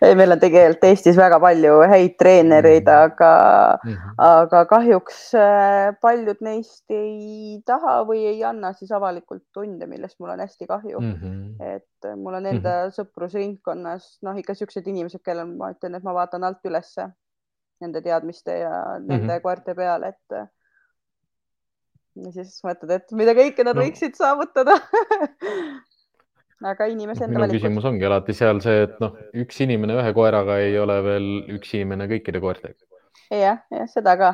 [0.03, 3.05] ei, meil on tegelikult Eestis väga palju häid treenereid mm, -hmm.
[3.05, 4.15] aga mm, -hmm.
[4.27, 10.35] aga kahjuks äh, paljud neist ei taha või ei anna siis avalikult tunde, millest mul
[10.35, 11.15] on hästi kahju mm.
[11.15, 11.75] -hmm.
[11.77, 12.95] et mul on enda mm -hmm.
[12.99, 17.09] sõprusringkonnas noh, ikka siuksed inimesed, kellel ma ütlen, et ma vaatan alt ülesse
[17.83, 19.43] nende teadmiste ja nende mm -hmm.
[19.45, 20.37] koerte peale, et
[22.22, 23.83] ja siis mõtled, et mida kõike nad no.
[23.83, 24.76] võiksid saavutada
[26.70, 27.59] aga inimese enda valikud.
[27.59, 31.74] küsimus ongi alati seal see, et noh, üks inimene ühe koeraga ei ole veel üks
[31.76, 32.78] inimene kõikide koertega.
[33.33, 34.30] jah, jah, seda ka.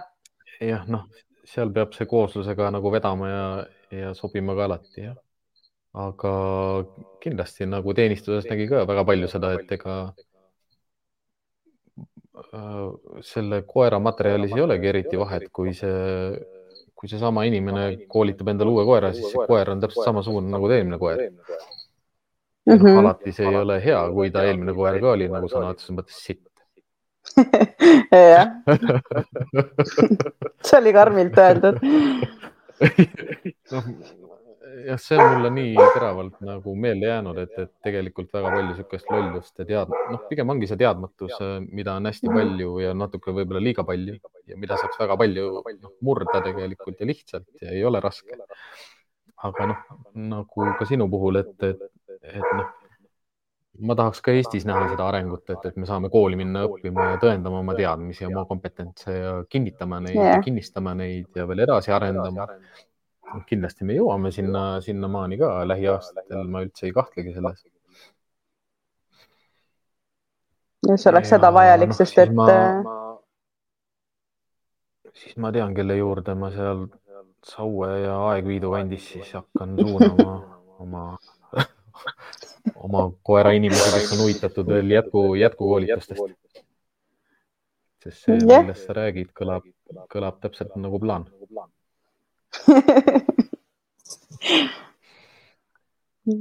[0.64, 1.06] jah, noh,
[1.48, 3.46] seal peab see kooslusega nagu vedama ja,
[4.02, 5.16] ja sobima ka alati, jah.
[5.98, 6.32] aga
[7.24, 10.00] kindlasti nagu teenistuses nägi ka väga palju seda, et ega
[13.24, 16.38] selle koera materjalis ei olegi eriti vahet, kui see
[16.98, 20.98] kui seesama inimene koolitab endale uue koera, siis see koer on täpselt samasugune nagu eelmine
[20.98, 21.28] koer.
[22.68, 22.98] Mm -hmm.
[23.00, 26.18] alati see ei ole hea, kui ta eelmine koer ka oli nagu sõna otseses mõttes
[26.26, 26.44] sitt.
[28.12, 28.48] jah,
[30.66, 31.76] see oli karmilt öeldud
[33.72, 33.84] noh,
[34.86, 39.12] jah, see on mulle nii teravalt nagu meelde jäänud, et, et tegelikult väga palju niisugust
[39.12, 41.36] lollust ja tead-, noh, pigem ongi see teadmatus,
[41.68, 45.48] mida on hästi palju ja natuke võib-olla liiga palju ja mida saaks väga palju
[45.82, 48.38] noh, murda tegelikult ja lihtsalt ja ei ole raske.
[49.48, 49.86] aga noh,
[50.34, 51.82] nagu ka sinu puhul, et, et,
[52.26, 52.72] et noh,
[53.78, 57.20] ma tahaks ka Eestis näha seda arengut, et, et me saame kooli minna õppima ja
[57.22, 60.40] tõendama oma teadmisi ja oma kompetentse ja kinnitama neid yeah.
[60.42, 62.48] kinnistama neid ja veel edasi arendama
[63.48, 67.64] kindlasti me jõuame sinna, sinnamaani ka lähiaastatel, ma üldse ei kahtlegi selles.
[70.88, 72.32] see oleks hädavajalik no,, sest et.
[72.32, 72.46] Ma,
[75.12, 76.86] siis ma tean, kelle juurde ma seal
[77.48, 80.32] Saue ja Aegviidu kandis siis hakkan suunama
[80.82, 81.02] oma,
[82.88, 86.34] oma koerainimesi, kes on huvitatud veel jätku, jätkukoolitustest.
[88.04, 89.66] sest see, millest sa räägid, kõlab,
[90.12, 91.28] kõlab täpselt nagu plaan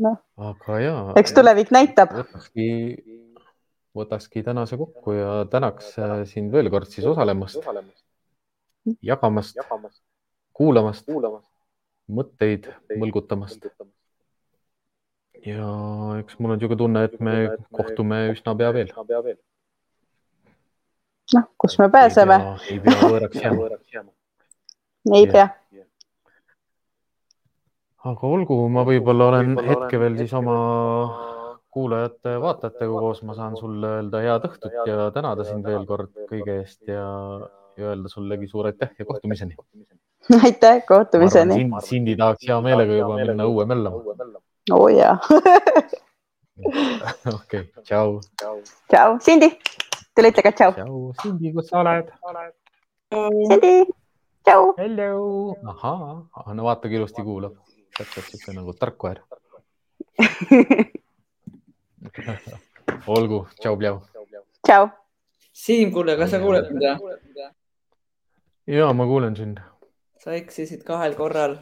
[0.04, 0.18] noh,
[0.50, 0.96] aga ja.
[1.20, 2.10] eks tulevik näitab.
[2.16, 2.68] võtakski,
[3.98, 7.60] võtakski tänase kokku ja tänaks äh, sind veel kord siis osalemast,
[9.04, 9.56] jagamast,
[10.56, 11.06] kuulamast,
[12.08, 12.64] mõtteid
[12.96, 13.62] mõlgutamast.
[15.46, 15.68] ja
[16.22, 17.36] eks mul on niisugune tunne, et me
[17.76, 18.90] kohtume üsna pea veel.
[21.36, 22.36] noh, kus me pääseme.
[22.72, 24.12] ei pea võõraks jääma.
[25.16, 25.48] ei pea
[28.08, 30.58] aga olgu, ma võib-olla olen hetke veel siis oma
[31.76, 36.82] kuulajate-vaatajatega koos, ma saan sulle öelda head õhtut ja tänada sind veel kord kõige eest
[36.90, 37.06] ja,
[37.78, 39.58] ja öelda sullegi suur aitäh ja kohtumiseni.
[40.46, 41.60] aitäh, kohtumiseni.
[41.86, 44.42] Sindi tahaks hea meelega juba minna õue möllama.
[44.78, 45.18] oo jaa.
[47.38, 48.18] okei, tšau.
[48.90, 49.52] tšau, Sindi,
[50.16, 50.74] tule ütle ka tšau.
[50.80, 52.10] tšau, Sindi, kus sa oled?
[53.52, 53.76] Sindi,
[54.48, 54.74] tšau.
[54.82, 55.14] Hello,
[55.76, 57.67] ahaa, no vaata, kui ilusti kuulab
[57.98, 59.20] täpselt sihuke nagu tark koer
[63.08, 64.02] olgu, tšau-pljau.
[64.66, 64.90] tšau.
[65.58, 66.84] Siim, kuule, kas sa kuuled mind?
[68.68, 69.60] ja ma kuulen sind.
[70.24, 71.58] sa eksisid kahel korral.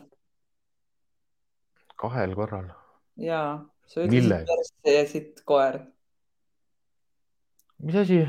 [1.95, 2.69] kahel korral?
[3.15, 5.79] ja, sa ütlesid persse ja sitt koer.
[7.79, 8.21] mis asi?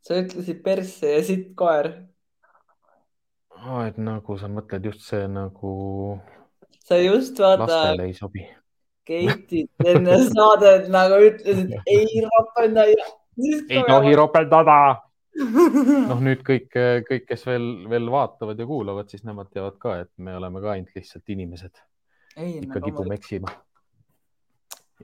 [0.00, 1.92] sa ütlesid persse ja sitt koer.
[3.86, 5.70] et nagu sa mõtled just see nagu
[6.84, 7.66] sa just vaata.
[7.66, 8.46] lastele ei sobi.
[9.10, 12.86] Keitit enne saadet nagu ütlesid, ei ropenda.
[12.86, 14.80] ei tohi ropendada.
[16.10, 16.68] noh, nüüd kõik,
[17.06, 20.74] kõik, kes veel, veel vaatavad ja kuulavad, siis nemad teavad ka, et me oleme ka
[20.74, 21.80] ainult lihtsalt inimesed.
[22.36, 23.54] ikka kipume eksima.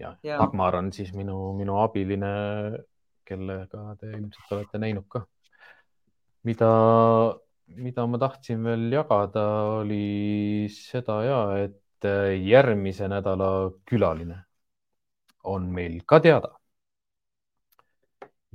[0.00, 0.40] ja, ja.
[0.42, 2.32] Dagmar on siis minu, minu abiline,
[3.26, 5.24] kellega te ilmselt olete näinud ka.
[6.46, 6.70] mida
[7.74, 9.46] mida ma tahtsin veel jagada,
[9.80, 13.50] oli seda ja, et äh, järgmise nädala
[13.88, 14.42] külaline
[15.46, 16.52] on meil ka teada.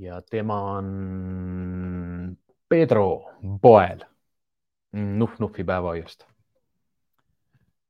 [0.02, 2.38] ja tema on
[2.70, 4.00] Pedro Boel
[4.92, 6.26] Nuhv-Nuhvi päevaaiast.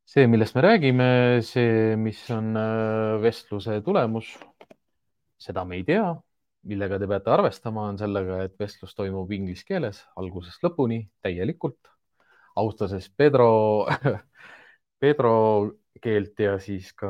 [0.05, 1.05] see, millest me räägime,
[1.41, 4.33] see, mis on äh, vestluse tulemus,
[5.39, 6.03] seda me ei tea,
[6.67, 11.79] millega te peate arvestama, on sellega, et vestlus toimub inglise keeles algusest lõpuni täielikult,
[12.61, 13.51] austades Pedro
[15.01, 15.35] Pedro
[16.01, 17.09] keelt ja siis ka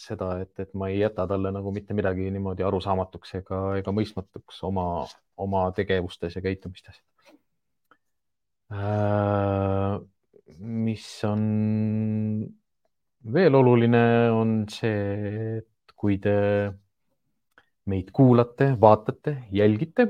[0.00, 4.62] seda, et, et ma ei jäta talle nagu mitte midagi niimoodi arusaamatuks ega, ega mõistmatuks
[4.66, 4.86] oma,
[5.36, 7.02] oma tegevustes ja käitumistes
[8.72, 10.00] äh,.
[10.58, 11.44] mis on
[13.32, 14.04] veel oluline,
[14.34, 16.34] on see, et kui te
[17.86, 20.06] meid kuulate, vaatate, jälgite,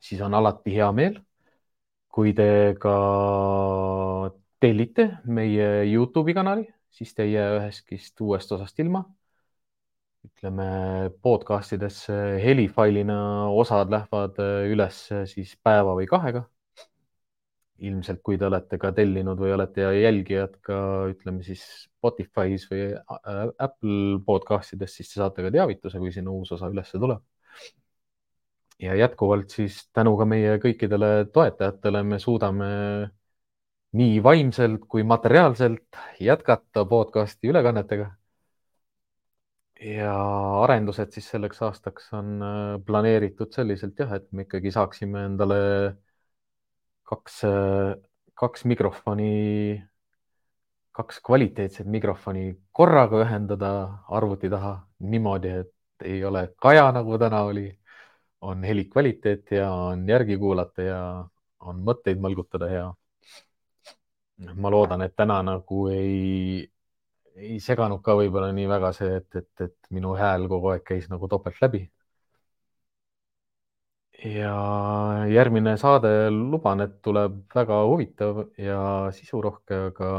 [0.00, 1.18] siis on alati hea meel,
[2.12, 2.94] kui te ka
[4.62, 9.04] tellite meie Youtube'i kanali, siis te ei jää ühestki uuest osast ilma.
[10.26, 10.64] ütleme
[11.22, 12.14] podcast idesse
[12.44, 13.16] helifailina
[13.50, 14.38] osad lähevad
[14.70, 14.98] üles
[15.32, 16.44] siis päeva või kahega.
[17.82, 20.76] Ilmselt, kui te olete ka tellinud või olete jälgijad ka
[21.10, 22.92] ütleme siis Spotify's või
[23.58, 27.22] Apple podcast ides, siis te saate ka teavituse, kui sinna uus osa üles tuleb
[28.82, 32.70] ja jätkuvalt siis tänu ka meie kõikidele toetajatele me suudame
[33.98, 38.10] nii vaimselt kui materiaalselt jätkata podcasti ülekannetega.
[39.82, 40.14] ja
[40.62, 45.96] arendused siis selleks aastaks on äh, planeeritud selliselt jah, et me ikkagi saaksime endale äh,
[47.08, 49.82] kaks mikrofoni,
[50.92, 53.72] kaks kvaliteetset mikrofoni korraga ühendada
[54.08, 54.74] arvuti taha
[55.12, 57.68] niimoodi, et ei ole kaja, nagu täna oli,
[58.40, 61.00] on heli kvaliteet ja on järgi kuulata ja
[61.60, 62.84] on mõtteid mõlgutada ja
[64.54, 66.62] ma loodan, et täna nagu ei,
[67.36, 71.08] ei seganud ka võib-olla nii väga see, et, et, et minu hääl kogu aeg käis
[71.12, 71.84] nagu topelt läbi.
[74.24, 74.54] Ja
[75.30, 78.78] järgmine saade, luban, et tuleb väga huvitav ja
[79.14, 80.10] sisurohke, aga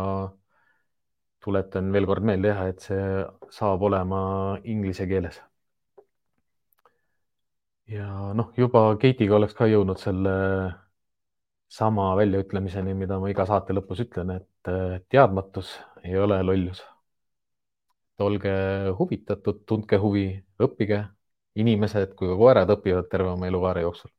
[1.44, 3.08] tuletan veel kord meelde jah, et see
[3.52, 4.22] saab olema
[4.64, 5.42] inglise keeles.
[7.88, 10.34] ja noh, juba Keitiga oleks ka jõudnud selle
[11.74, 16.84] sama väljaütlemiseni, mida ma iga saate lõpus ütlen, et äh, teadmatus ei ole lollus.
[18.24, 18.52] olge
[18.98, 20.28] huvitatud, tundke huvi,
[20.62, 21.00] õppige.
[21.60, 24.12] Inimesed kui ka koerad õpivad terve oma elukaare jooksul.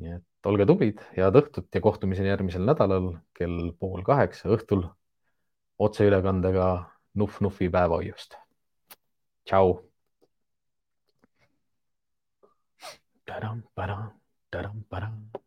[0.00, 4.86] nii et olge tublid, head õhtut ja kohtumiseni järgmisel nädalal kell pool kaheksa õhtul
[5.78, 6.68] otseülekandega
[7.14, 8.38] Nuff-Nuffi päevahoiust.
[9.44, 9.78] tšau.
[13.26, 14.10] taram-param,
[14.50, 15.41] taram-param